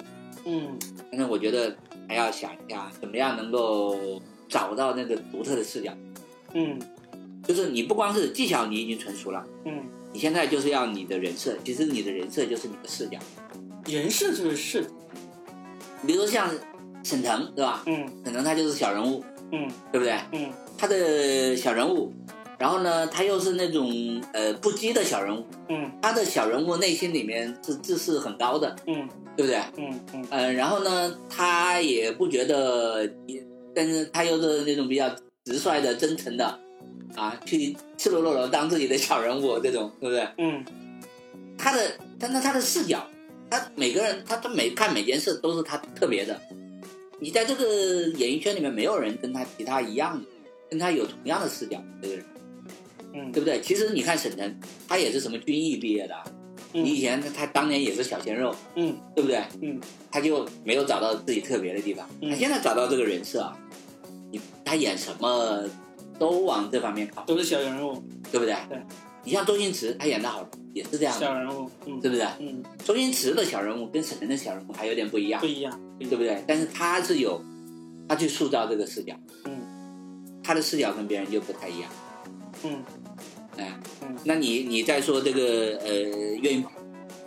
[0.45, 0.77] 嗯
[1.11, 1.75] 但是我觉得
[2.07, 5.91] 还要想一下，怎么样能够找到那个独特的视角。
[6.53, 6.79] 嗯
[7.43, 13.17] 就是你不光是技巧你已经成熟了，嗯，你现在就是要你的人设，其实你的人设就是你的视角。
[13.85, 14.81] 人设就是是，
[16.05, 16.49] 比如说像
[17.03, 17.83] 沈腾，对吧？
[17.85, 20.19] 嗯沈腾他就是小人物，嗯对不对？
[20.33, 22.11] 嗯他的小人物，
[22.59, 29.61] 然后呢，他又是那种呃不羁的小人物，嗯他的小人物内心里面是自视很高的，嗯对不对？
[29.77, 33.07] 嗯嗯呃，然后呢，他也不觉得，
[33.75, 35.07] 但是他又是那种比较
[35.45, 36.59] 直率的、真诚的，
[37.15, 40.27] 啊，去赤裸裸的当自己的小人物这种，对不对？
[40.39, 40.65] 嗯
[41.57, 43.05] 他的，但是他的视角，
[43.49, 46.39] 他每个人，他他每看每件事都是他特别的。
[47.19, 50.25] 你在这个演艺圈里面，没有人跟他其他一样的，
[50.69, 52.25] 跟他有同样的视角，这个人，
[53.17, 53.59] 嗯对不对？
[53.61, 56.23] 其实你看沈腾，他也是什么军艺毕业的啊，
[56.73, 59.41] 你以前他他当年也是小鲜肉，嗯对不对？
[59.61, 59.79] 嗯，
[60.11, 62.07] 他就没有找到自己特别的地方。
[62.21, 63.57] 嗯他现在找到这个人设啊，
[64.31, 65.63] 你他演什么
[66.19, 68.55] 都往这方面靠，都是小人物，对不对？
[68.69, 68.79] 对。
[69.23, 72.25] 你像周星驰，他演的好也是这样的，小人物，嗯对不对？
[72.39, 76.41] 嗯周星驰的小人物跟沈腾的小人物还有点不一样不，一样，对不对？
[76.47, 77.43] 但是他是有
[78.07, 79.13] 他去塑造这个视角，
[79.45, 79.59] 嗯
[80.41, 81.89] 他的视角跟别人就不太一样。
[82.63, 82.81] 嗯
[83.57, 85.89] 哎，嗯那你你再说这个呃
[86.41, 86.71] 岳云鹏，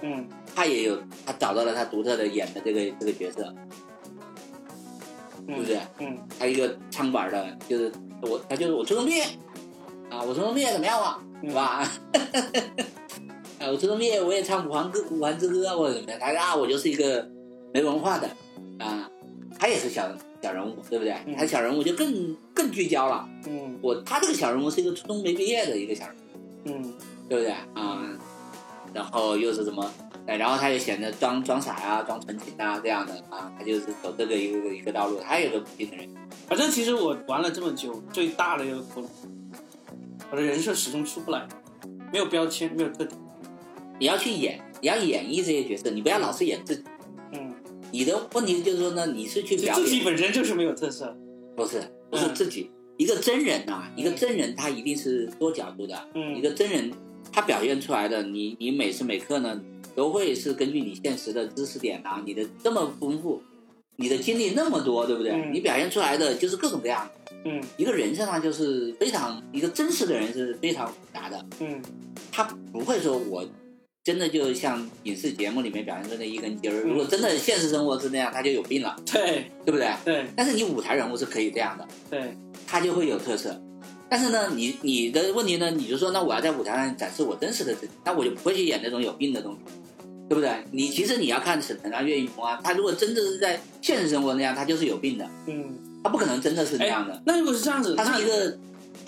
[0.03, 0.27] 嗯。
[0.53, 3.55] 他也有他找到了他独特的演的这个这个角色，
[5.49, 5.79] 是不是？
[6.01, 6.19] 嗯。
[6.39, 7.91] 他一个唱板的，就是
[8.23, 9.23] 我，他就是我初中毕业，
[10.11, 11.89] 啊，我初中毕业怎么样啊，是吧？
[13.61, 17.27] 啊，我初中毕业我也唱五环歌五环之歌或者怎么样，他啊，我就是一个
[17.73, 18.29] 没文化的，
[18.85, 19.09] 啊，
[19.57, 20.11] 他也是小
[20.43, 21.15] 小人物，对不对？
[21.27, 21.37] 嗯。
[21.37, 23.29] 他小人物就更更聚焦了。
[23.47, 23.79] 嗯。
[23.81, 26.20] 我他这个小人物是一个初中没毕业的一个小人物，
[26.65, 26.95] 嗯
[27.29, 27.51] 对不对？
[27.75, 28.03] 啊，
[28.93, 29.89] 然后又是什么？
[30.27, 36.09] 哎，然后他又显得装装傻啊，装纯情啊这样的啊，他就是走这个一个一个道路，他也有个不定的人。
[36.47, 39.07] 反正其实我玩了这么久，最大的一个窟窿，
[40.31, 41.47] 我的人设始终出不来，
[42.13, 43.21] 没有标签，没有特点。
[43.99, 46.85] 你要去演，你要演绎这些角色，你不要老是演自己。
[47.33, 47.55] 嗯，
[47.91, 51.17] 你的问题就是说呢，你是去表演自己，本身就是没有特色。
[51.57, 52.71] 不是不是嗯自己。
[53.01, 55.99] 一个真人啊，一个真人他一定是多角度的。
[56.15, 56.93] 嗯一个真人
[57.33, 59.59] 他表现出来的，你你每时每刻呢，
[59.95, 63.41] 都会是根据你现实的知识点啊，你的这么丰富，
[63.97, 65.33] 你的经历那么多，对不对？
[65.33, 67.33] 嗯你表现出来的就是各种各样的。
[67.47, 71.81] 嗯一个人身上就是非常一个真实的人是非常复杂的，嗯
[72.31, 73.43] 他不会说我
[74.11, 76.81] 真的就像影视节目里面表现出的一根筋儿。
[76.81, 79.89] 如果真的现实生活是那样，他就有病了，对对不对？
[80.05, 82.37] 对但是你舞台人物是可以这样的，对，
[82.67, 83.57] 他就会有特色。
[84.09, 89.61] 但是呢，你你的问题呢，你就说那我要在舞台上展示我真实的自己，那我就不会去演那种有病的东西，
[90.29, 90.51] 对不对？
[90.73, 95.79] 你其实你要看沈腾啊、岳云鹏啊，他如果真的是在现实生活那样，他就是有病的，嗯。
[96.03, 97.23] 他不可能真的是那样的。
[97.27, 98.59] 那如果是这样子，他是一个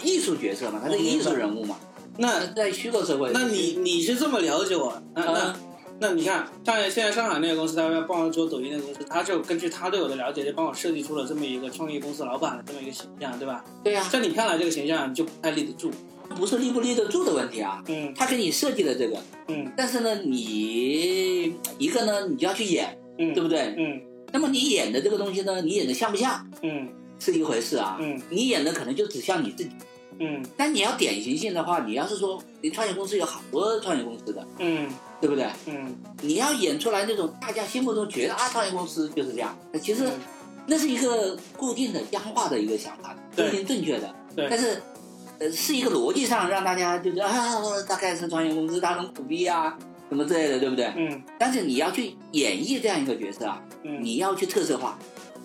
[0.05, 1.79] 艺术角色嘛，他是一个艺术人物嘛，
[2.19, 3.31] 那在虚构社会。
[3.33, 5.01] 那你你是这么了解我？
[5.15, 5.55] 那那嗯
[6.01, 13.65] 那你看，像现在上海那个公司，他要帮我做抖音那个公司，他就根据他对我的了解，就帮我设计出了这么一个创业公司老板的这么一个形象，对吧？
[13.85, 15.91] 对呀、在你看来，这个形象就不太立得住。
[16.35, 23.75] 不是立不立得住的问题啊，嗯他给你设计的这个，嗯但是呢，你一个呢，你就要去演，嗯，对不对？
[23.77, 24.01] 嗯
[24.33, 26.89] 那么你演的这个东西呢，你演的像不像嗯
[27.19, 27.99] 是一回事啊？
[28.01, 29.71] 嗯你演的可能就只像你自己，
[30.23, 30.43] 嗯。
[30.57, 34.89] 但你要典型性的话，你要是说你创业公司有好多创业公司的，嗯。
[35.21, 35.47] 对不对？
[35.67, 35.95] 嗯。
[36.23, 40.13] 你要演出来那种大家心目中觉得啊，创业公司就是这样，那其实嗯。
[40.67, 44.15] 那是一个固定的僵化的一个想法，不一定正确的。
[44.37, 44.47] 对。
[44.49, 44.81] 但是
[45.39, 49.77] 呃，是一个逻辑上让大家就觉得啊，大概是创业公司，他很苦逼啊，
[50.09, 50.93] 什么之类的，对不对？
[50.97, 51.21] 嗯。
[51.39, 54.97] 但是你要去演绎这样一个角色啊，嗯，你要去特色化，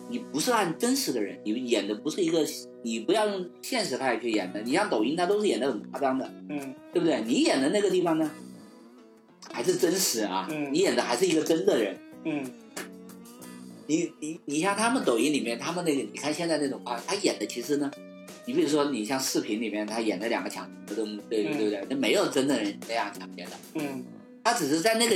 [0.10, 2.46] 你不是按真实的人，你演的不是一个，
[2.84, 4.62] 你不要用现实派去演的。
[4.62, 7.22] 你像抖音，它都是演的很夸张的，嗯对不对？
[7.26, 8.32] 你演的那个地方呢，
[9.52, 11.98] 还是真实啊，嗯你演的还是一个真的人。
[12.24, 12.44] 嗯
[13.90, 17.90] 你你你像他们抖音里面，他们那个，你看现在那种啊，他演的其实呢，
[18.46, 21.86] 你比如说你像视频里面他演的两个抢劫的东，对嗯对不对？
[21.90, 24.04] 那没有真的人那样抢劫的，嗯
[24.44, 25.16] 他只是在那个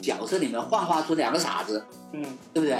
[0.00, 2.22] 角色里面幻化出两个傻子，嗯
[2.52, 2.78] 对不对？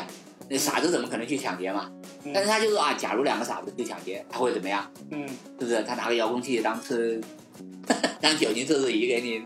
[0.51, 1.91] 那傻子怎么可能去抢劫嘛？
[2.25, 4.85] 嗯但是他就说啊，假如两个傻子去抢劫，他会怎么样？
[5.11, 5.27] 嗯
[5.59, 5.83] 是不是？
[5.87, 6.97] 他拿个遥控器当车
[8.21, 9.43] 当酒精测试仪给你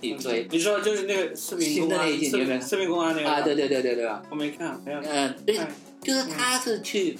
[0.00, 3.40] 你追你说就是那个视频公安，那一公安那个啊？
[3.42, 4.22] 对对对对对吧？
[4.30, 5.10] 我没看，没有看。
[5.12, 5.68] 嗯，对，哎
[6.00, 7.18] 就是他是去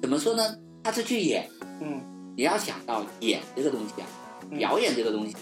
[0.00, 0.42] 怎么说呢？
[0.82, 1.48] 他是去演。
[1.82, 2.00] 嗯
[2.36, 4.06] 你要想到演这个东西啊，
[4.50, 5.34] 嗯表演这个东西，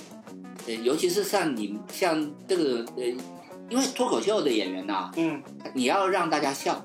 [0.67, 3.05] 呃，尤其是像你像这个呃，
[3.69, 5.43] 因为脱口秀的演员呢、嗯。
[5.75, 6.85] 你要让大家笑，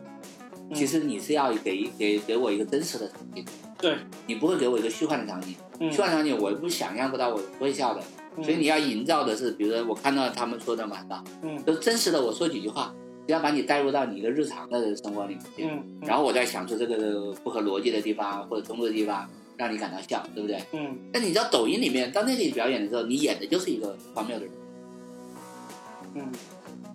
[0.69, 0.73] 嗯。
[0.73, 3.45] 其实你是要给给给我一个真实的场景，
[3.77, 5.91] 对，你不会给我一个虚幻的场景，嗯。
[5.91, 8.01] 虚幻场景我不想象不到，我不会笑的，
[8.37, 8.43] 嗯。
[8.43, 11.23] 所以你要营造的是，比如说我看到他们说的嘛，是吧？
[11.41, 11.63] 嗯。
[11.65, 12.93] 就真实的我说几句话，
[13.27, 15.43] 只要把你带入到你的日常的生活里面。
[15.55, 20.61] 去，嗯，然后我再想出这个不合逻辑的地方或者冲突的地方，让你感到笑，对不对？
[20.73, 20.97] 嗯。
[21.13, 24.53] 但你知道抖音里面到那里表演的时候，你演的就是一个荒谬的人，
[26.15, 26.31] 嗯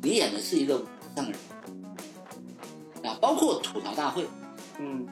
[0.03, 0.82] 你演的是一个
[1.14, 1.34] 上人
[3.05, 4.24] 啊，包括吐槽大会，
[4.78, 5.07] 嗯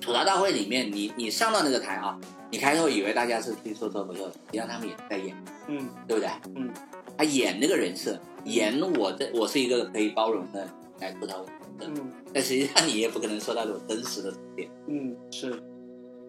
[0.00, 2.18] 吐槽大会里面，你你上到那个台啊，
[2.50, 5.36] 你开头以为大家是听说脱口秀的，实际上他们也在演，
[5.68, 6.30] 嗯对不对？
[6.54, 6.70] 嗯，
[7.16, 10.68] 他演那个人设，演我的我是一个可以包容的
[11.00, 11.44] 来吐槽我
[11.78, 15.62] 的，嗯但实际上你也不可能说到这种真实的点，嗯是。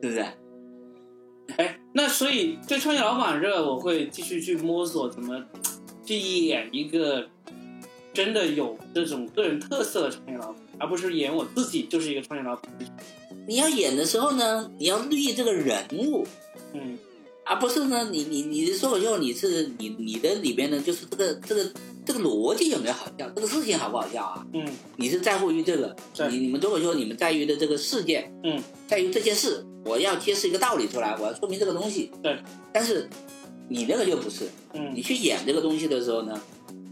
[0.02, 0.26] 对不对？
[1.58, 5.44] 哎，那所以对创业老板这个，我会继续去摸索怎么
[6.06, 7.28] 去演一个
[8.14, 12.72] 真的有这种个人特色的创业老板，而不是演我自己就是一个创业老板。
[13.48, 16.26] 你要演的时候呢，你要立这个人物，
[16.74, 16.98] 嗯。
[17.46, 21.72] 而不是呢，你你你的脱口秀，你是你你的里边呢，就是这个这个
[22.06, 24.46] 这个逻辑有没有好笑，这个事情好不好笑啊？
[24.54, 24.64] 嗯。
[24.98, 26.30] 你是在乎于这个，对。
[26.30, 32.12] 你你们脱口秀你们在于的这个事件，嗯，在于这件事，我要揭示一个道理出来，我要说明这个东西。
[32.22, 32.38] 对，
[32.72, 33.10] 但是
[33.68, 34.94] 你那个就不是，嗯。
[34.94, 36.40] 你嗯去演这个东西的时候呢，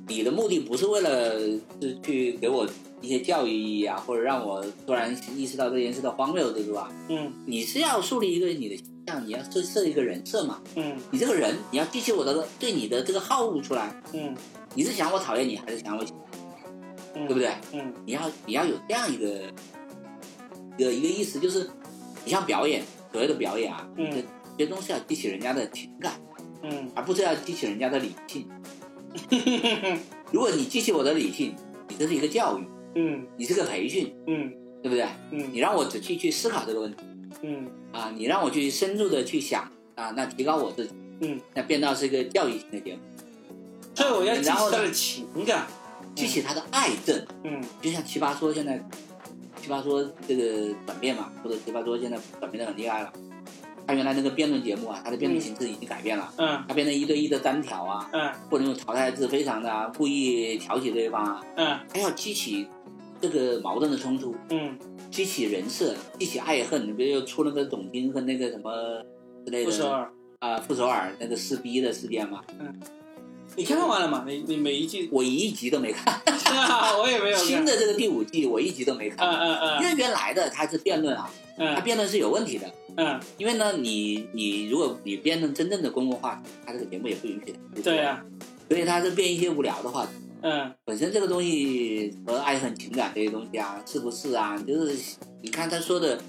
[0.08, 1.39] 你的目的不是为了
[1.82, 2.68] 是去给我
[3.01, 6.91] 一些教育意义啊，或者让我突然意识到这件事的荒谬，对吧？
[7.10, 10.62] 嗯你是要树立一个你的形象，你要设设一个人设嘛。
[10.76, 13.93] 嗯你这个人，你要激起我的对你的这个好恶出来。
[14.14, 14.34] 嗯
[14.74, 16.03] 你是想我讨厌你，还是想我
[17.14, 17.51] 嗯，对不对？
[17.74, 19.41] 嗯你要你要有这样一个
[20.78, 21.70] 一个一个意思，就是
[22.24, 24.24] 你像表演，所谓的表演啊，嗯
[24.58, 26.14] 这些东西要激起人家的情感，
[26.64, 28.47] 嗯而不是要激起人家的理性。
[30.32, 31.55] 如果你激起我的理性，
[31.89, 33.26] 你这是一个教育，嗯。
[33.38, 34.51] 你是个培训，嗯。
[34.82, 35.05] 对不对？
[35.32, 35.49] 嗯。
[35.51, 37.03] 你让我仔细去思考这个问题。
[37.41, 37.68] 嗯。
[37.91, 39.63] 啊，你让我去深入的去想
[39.95, 42.99] 啊，那提高我自己，嗯，那变到是一个教育型的节目，
[43.95, 45.68] 所以我要激起然后他的情感。
[46.15, 47.24] 激起他的爱憎。
[47.43, 47.61] 嗯。
[47.82, 48.84] 就像奇葩说现在，
[49.61, 53.13] 奇葩说这个转变嘛，或者奇葩说现在转变的很厉害了。
[53.88, 62.67] 他原来那个辩论节目啊，他的辩论形式已经改变了，嗯他变成一对一的单挑啊，嗯或者用淘汰制非常的啊，故意挑起对方啊，嗯还要激起
[63.21, 64.77] 这个矛盾的冲突，嗯，
[65.09, 66.85] 激起人设，激起爱恨。
[66.88, 68.71] 你比如又出那个董卿和那个什么
[69.45, 72.73] 之类的不首尔，啊，傅首尔那个撕逼的事件嘛，嗯
[73.55, 74.23] 你看完了吗？
[74.27, 75.09] 你你每一季？
[75.11, 76.21] 我一集都没看，
[77.01, 77.38] 我也没有。
[77.38, 81.27] 新的这个第五季我一集都没看，嗯嗯嗯因为原来的它是辩论啊，
[81.57, 82.71] 嗯嗯它辩论是有问题的。
[82.97, 87.81] 嗯，因为呢，你你如果你变成真正的公共话题，他这个节目也不允许的。
[87.83, 88.25] 对呀，
[88.67, 90.11] 所以他是编一些无聊的话题。
[90.41, 94.57] 嗯本身这个东西和爱恨情感这些东西啊，是不是啊？
[94.67, 96.19] 就是你看他说的，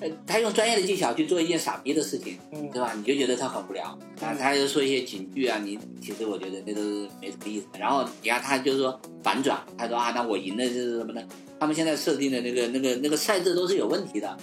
[0.00, 2.92] 呃，他用专业的技巧去做一件傻逼的事情，嗯对吧？
[2.94, 3.86] 你就觉得他很无聊。
[4.20, 7.66] 啊，他又说一些警句啊，你其实我觉得那都是没什么意思。
[7.78, 11.22] 然后你看他就是说反转，他说啊，那我赢的是什么呢？
[11.58, 14.36] 他们现在设定的那个那个那个赛制都是有问题的。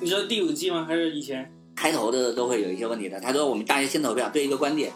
[0.00, 0.84] 你说第五季吗？
[0.86, 1.50] 还是以前？
[1.74, 3.18] 开头的都会有一些问题的。
[3.18, 4.92] 他说我们大家先投票，对一个观点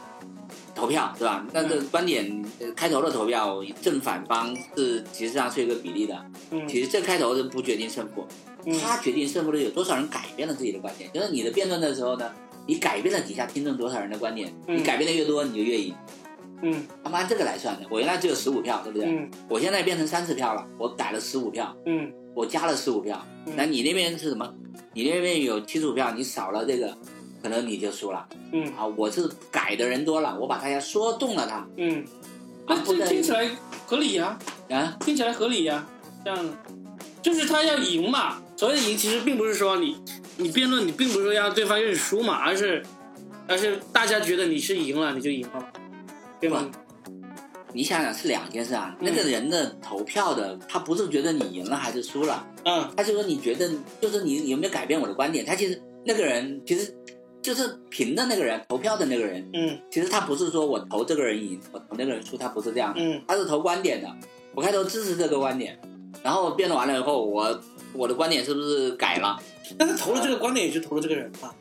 [0.74, 1.44] 投票，是吧？
[1.52, 6.14] 那这个观点呃开头的投票正反方是其实上是有一个比例的。
[6.50, 8.26] 嗯其实这开头是不决定胜负，
[8.66, 11.10] 嗯他决定胜负的有多少人改变了自己的观点。
[11.12, 12.30] 就是你的辩论的时候呢，
[12.66, 15.94] 你改变了底下听众多少人的观点，嗯你改变的越多，你就越赢。
[16.62, 17.86] 嗯他们按这个来算的。
[17.90, 19.08] 我原来只有十五票，对不对？
[19.08, 23.24] 嗯我现在变成三十票了，我改了十五票，嗯我加了十五票。
[23.46, 24.52] 嗯那你那边是什么？
[24.92, 26.96] 你那边有七十五票，你少了这个，
[27.42, 28.26] 可能你就输了。
[28.52, 32.04] 嗯啊，我是改的人多了，我把大家说动了他嗯，
[32.66, 33.48] 那这听起来
[33.86, 34.38] 合理呀，
[34.70, 35.86] 啊，听起来合理呀。
[36.24, 36.56] 这样，
[37.22, 38.42] 就是他要赢嘛。
[38.56, 39.96] 所谓的赢，其实并不是说你
[40.38, 42.82] 你辩论，你并不是说让对方认输嘛，而是
[43.46, 45.72] 而是大家觉得你是赢了，你就赢了，
[46.40, 46.70] 对吗？
[47.72, 48.96] 你想想是两件事啊。
[49.00, 53.70] 嗯那个人的投票的，他不是觉得你赢了还是输了，嗯他就说你觉得
[54.00, 55.44] 就是你有没有改变我的观点。
[55.44, 56.94] 他其实那个人其实
[57.42, 64.08] 就是评的那个人，投票的那个人，嗯其实他不是说我投这个人赢，我投那个人输，他不是这样的，嗯他是投观点的。
[64.54, 65.78] 我开头支持这个观点，
[66.22, 67.60] 然后辩论完了以后，我
[67.92, 69.38] 我的观点是不是改了？
[69.76, 71.54] 但是投了这个观点也就投了这个人吧，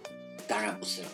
[0.47, 1.07] 当然不是了，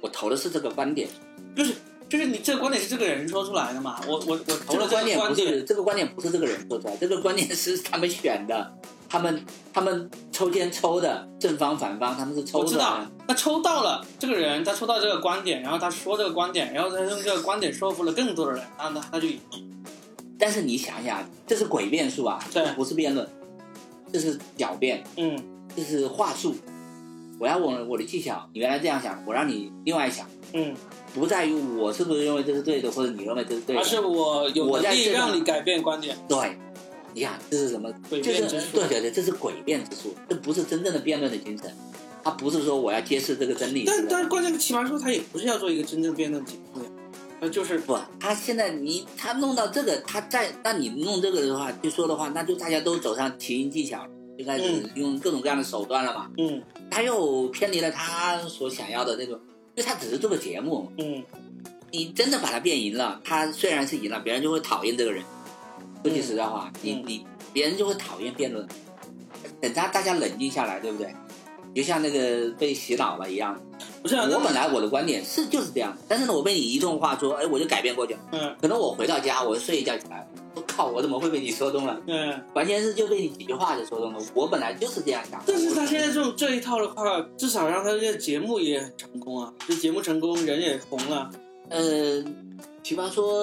[0.00, 1.08] 我投的是这个观点。
[1.54, 1.74] 就是
[2.12, 8.70] 就是你这个观点是这个人说出来的嘛，我我我投了这个观点不是这个观点不是这个人说出来，这个观点是他们选的，
[9.08, 9.42] 他们
[9.72, 12.64] 他们抽签抽的正方反方，他们是抽的。
[12.66, 19.40] 我知道，他抽到了这个人，他抽到这个观点，然后他说这个观点，然后他用这个观点说服了更多的人，然后他他就赢。
[20.38, 23.26] 但是你想一想，这是诡辩术啊，对不是辩论，
[24.12, 25.42] 这是狡辩，嗯
[25.74, 26.54] 这是话术。
[27.42, 30.72] 我要我我的技巧，你原来这样想，我让你另外想，嗯，
[31.12, 36.56] 不在于我是不是认为这是对的，或者你认为这是对的，而是我有能力我在让你改变观点，对。
[37.12, 37.92] 你看这是什么？
[38.08, 38.22] 就是。
[38.22, 41.68] 对对对，这是诡辩之术，这不是真正的辩论的精神。
[42.22, 46.88] 他不是说我要揭示这个真理，但但是关键起码说他也不是要做一个真正辩论节目呀，
[47.40, 54.08] 他就是不，他现在你他弄到这个，他再那你弄这个的话，就说的话，那就大家都走上提音技巧了，
[54.42, 56.30] 就开始嗯用各种各样的手段了嘛。
[56.38, 59.38] 嗯他又偏离了他所想要的那种，
[59.74, 61.24] 因为他只是做个节目，嗯
[61.90, 65.22] 你真的把他变赢了，他虽然是赢了，别人就会讨厌这个人。
[66.02, 68.66] 说句实在话，你嗯你别人就会讨厌辩论。
[69.60, 71.14] 等他大家冷静下来，对不对？
[71.74, 73.60] 就像那个被洗脑了一样。
[74.02, 78.20] 不是啊，我本来我的观点是就是这样，但是呢，我被你一通话说，哎，我就改变过去了。
[78.32, 82.00] 嗯可能我回到家，我睡一觉起来，我靠，我怎么会被你说动了？
[82.06, 84.20] 嗯，完全是就被你几句话就说动了。
[84.34, 85.42] 我本来就是这样想。
[85.46, 87.04] 但是他现在这种这一套的话，
[87.36, 91.30] 至少让他这个节目也很成功啊，这节目成功，人也红了，
[91.68, 92.24] 呃，
[92.82, 93.40] 比方说，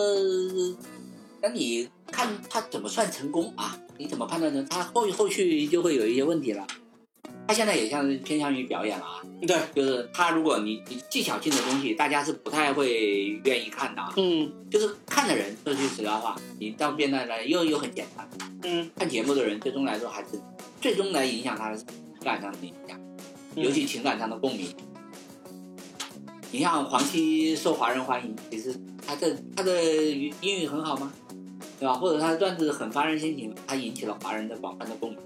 [1.41, 3.77] 那你看他怎么算成功啊？
[3.97, 4.65] 你怎么判断呢？
[4.69, 6.65] 他后后续就会有一些问题了。
[7.49, 14.13] 他现在也像是偏向于表演了啊，对，就是他如果你你技巧性的东西，大家是不太会愿意看的啊。
[14.17, 18.29] 嗯就是看的人，说句实在话，你到变态来又又很简单。
[18.61, 20.39] 嗯看节目的人，最终来说还是
[20.79, 22.95] 最终来影响他的是情感上的影响，
[23.55, 24.67] 嗯尤其情感上的共鸣。
[26.51, 31.11] 你像黄西受华人欢迎，其实他的他的英语很好吗？
[31.79, 31.95] 对吧？
[31.95, 35.19] 或者他的段子很发人深省，他引起了华人的广泛的共鸣。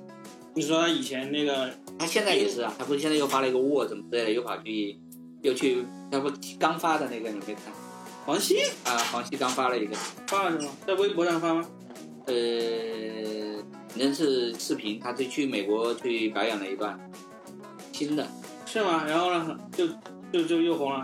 [0.55, 1.67] 你说他以前那个，
[2.03, 4.99] 他现在也是啊，他不是现在又发了一个 Word 什么之类的，又跑去
[5.41, 6.29] 又去，他不
[6.59, 7.73] 刚发的那个你可以看
[8.25, 8.97] 黄西啊？
[9.09, 9.95] 黄西刚发了一个，
[10.27, 10.69] 发了什么？
[10.85, 11.65] 在微博上发吗？
[12.25, 12.33] 呃，
[13.87, 16.99] 反正是视频，他就去美国去表演了一段
[17.93, 18.27] 新的，
[18.65, 19.05] 是吗？
[19.07, 19.87] 然后呢，就
[20.33, 21.01] 就就又红了，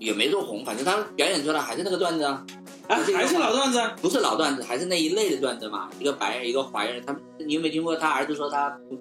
[0.00, 2.44] 也没多红，反正他表演出来还是那个段子啊，
[2.88, 5.88] 啊，还是老段子啊，不是老段子，还是那一类的段子嘛。
[6.00, 8.98] 一个白人，一个华人，他你有没有听过他儿子说他不？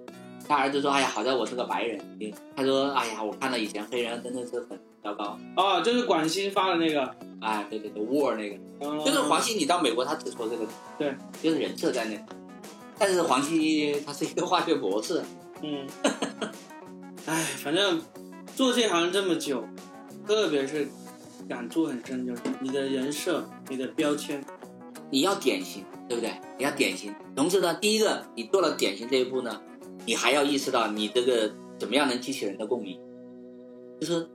[0.48, 2.00] 他儿子说：“哎呀，好在我是个白人。”
[2.56, 5.38] 他说：“哎呀，我看到以前黑人真的是很糟糕。
[5.56, 7.04] 哦，就是广西发的那个，”
[7.42, 10.66] 哎，对对对，war 那个，嗯就是黄西，你到美国他只说这个，
[10.98, 12.18] 对，就是人设在那。
[12.98, 15.22] 但是黄西他是一个化学博士，
[15.62, 15.86] 嗯，
[17.26, 18.02] 哎，反正
[18.56, 19.64] 做这行这么久，
[20.26, 20.88] 特别是
[21.48, 24.44] 感触很深，就是你的人设、你的标签，
[25.12, 26.34] 你要典型，对不对？
[26.58, 27.14] 你要典型。
[27.36, 29.62] 同时呢，第一个，你做了典型这一步呢，
[30.06, 33.00] 你还要意识到你这个怎么样能激起人的共鸣，
[34.00, 34.28] 就是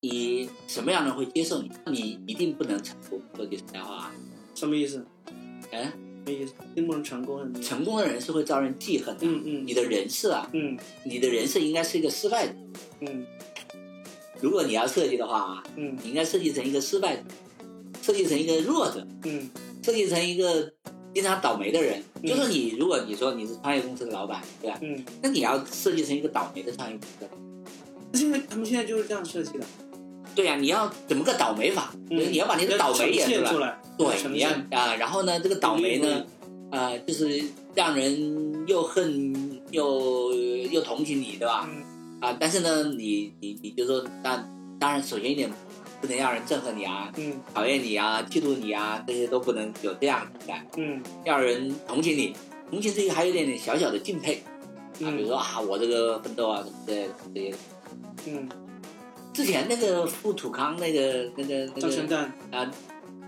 [0.00, 3.20] 你什么样的人会接受你，你一定不能成功。
[3.36, 4.14] 说句实在话啊，
[4.54, 5.04] 什么意思？
[5.26, 6.54] 嗯，什么意思？
[6.74, 7.52] 并不能成功？
[7.62, 9.26] 成功的人是会招人记恨的。
[9.26, 12.54] 嗯嗯你的人设啊，嗯你的人设应该是一个失败者。
[13.00, 13.26] 嗯
[14.40, 17.22] 如果你要设计的话啊，嗯你应该设计成一个失败者，
[18.02, 19.48] 设计成一个弱者，嗯
[19.82, 20.70] 设计成一个
[21.14, 22.02] 经常倒霉的人。
[22.22, 24.78] 嗯就是你，如果你说你是创业公司的老板，对吧？
[24.82, 27.28] 嗯，那你要设计成一个倒霉的创业公司。
[28.14, 29.66] 现在他们现在就是这样设计的，
[30.34, 31.94] 对呀、你要怎么个倒霉法？
[32.10, 33.52] 嗯你要把你的倒霉也出来。
[33.52, 36.24] 出来，对，你要现啊、然后呢，这个倒霉呢，
[36.70, 37.42] 啊、就是
[37.74, 41.68] 让人又恨又又同情你，对吧？
[41.68, 41.82] 嗯
[42.20, 44.42] 啊，但是呢，你你你就说，当
[44.78, 45.50] 当然，首先一点，
[46.04, 47.40] 不能让人憎恨你啊，嗯。
[47.54, 51.02] 讨厌你啊，嫉妒你啊，这些都不能有这样的嗯。
[51.24, 52.36] 要人同情你，
[52.70, 54.42] 同情之余还有一点点小小的敬佩。
[55.00, 57.54] 啊，比如嗯说啊，我这个奋斗啊什么的这些。
[58.26, 58.48] 嗯，
[59.32, 62.70] 之前那个富土康那个那个那个张全蛋，啊，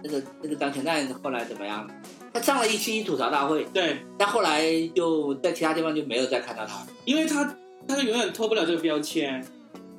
[0.05, 1.89] 那个那个张全蛋后来怎么样？
[2.35, 4.63] 他上了一期吐槽大会，对，但后来
[4.95, 6.87] 就在其他地方就没有再看到他。
[7.07, 7.57] 因为他
[7.89, 9.43] 他永远脱不了这个标签。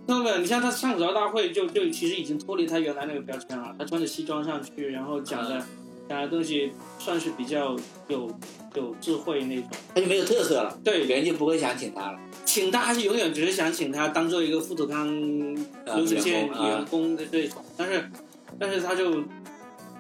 [0.08, 3.76] 脱不了，你像他上吐槽大会就就其实已经脱离他原来那个标签了。
[3.78, 5.62] 他穿着西装上去，然后讲的
[6.08, 7.76] 讲的东西算是比较
[8.08, 8.32] 有
[8.74, 9.66] 有智慧那种。
[9.94, 12.20] 他就没有特色了，对别人就不会想请他了。
[12.46, 18.10] 请他还是永远只是想请他当做一个富土康流水线员工的这种，但是
[18.58, 19.22] 但是他就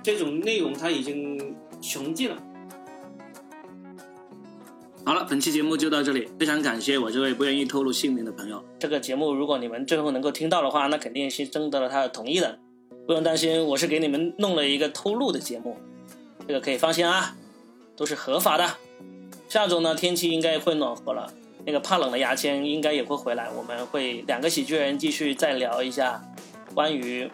[0.01, 2.41] 这种内容他已经穷尽了。
[5.07, 8.61] 好了，本期节目就到这里，非常感谢我这位不愿意透露姓名的朋友。
[8.77, 12.59] 这个节目如果你们最后能够听到的话，那肯定是征得了他的同意的，
[13.05, 15.77] 不用担心，我是给你们弄了一个偷录的节目，
[16.45, 17.37] 这个可以放心啊，
[17.95, 18.69] 都是合法的。
[19.47, 21.31] 下周呢，天气应该会暖和了。
[21.65, 26.21] 那个怕冷的牙签应该也会回来，我们会两个喜剧人继续再聊一下
[26.73, 27.31] 关于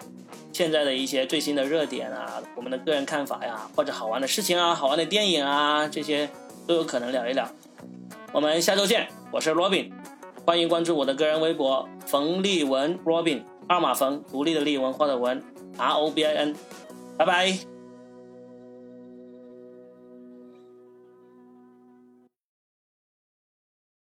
[0.52, 6.30] 现在的一些最新的热点啊，我们的个人看法呀，或者好玩的事情啊，好玩的电影啊，这些
[6.68, 7.50] 都有可能聊一聊。
[8.34, 9.92] 我们下周见，我是 Robin，
[10.44, 15.40] 欢迎关注我的个人微博冯立文 Robin，二马冯，独立的立文化的文
[15.78, 16.56] ，R O B I N，
[17.16, 17.73] 拜拜。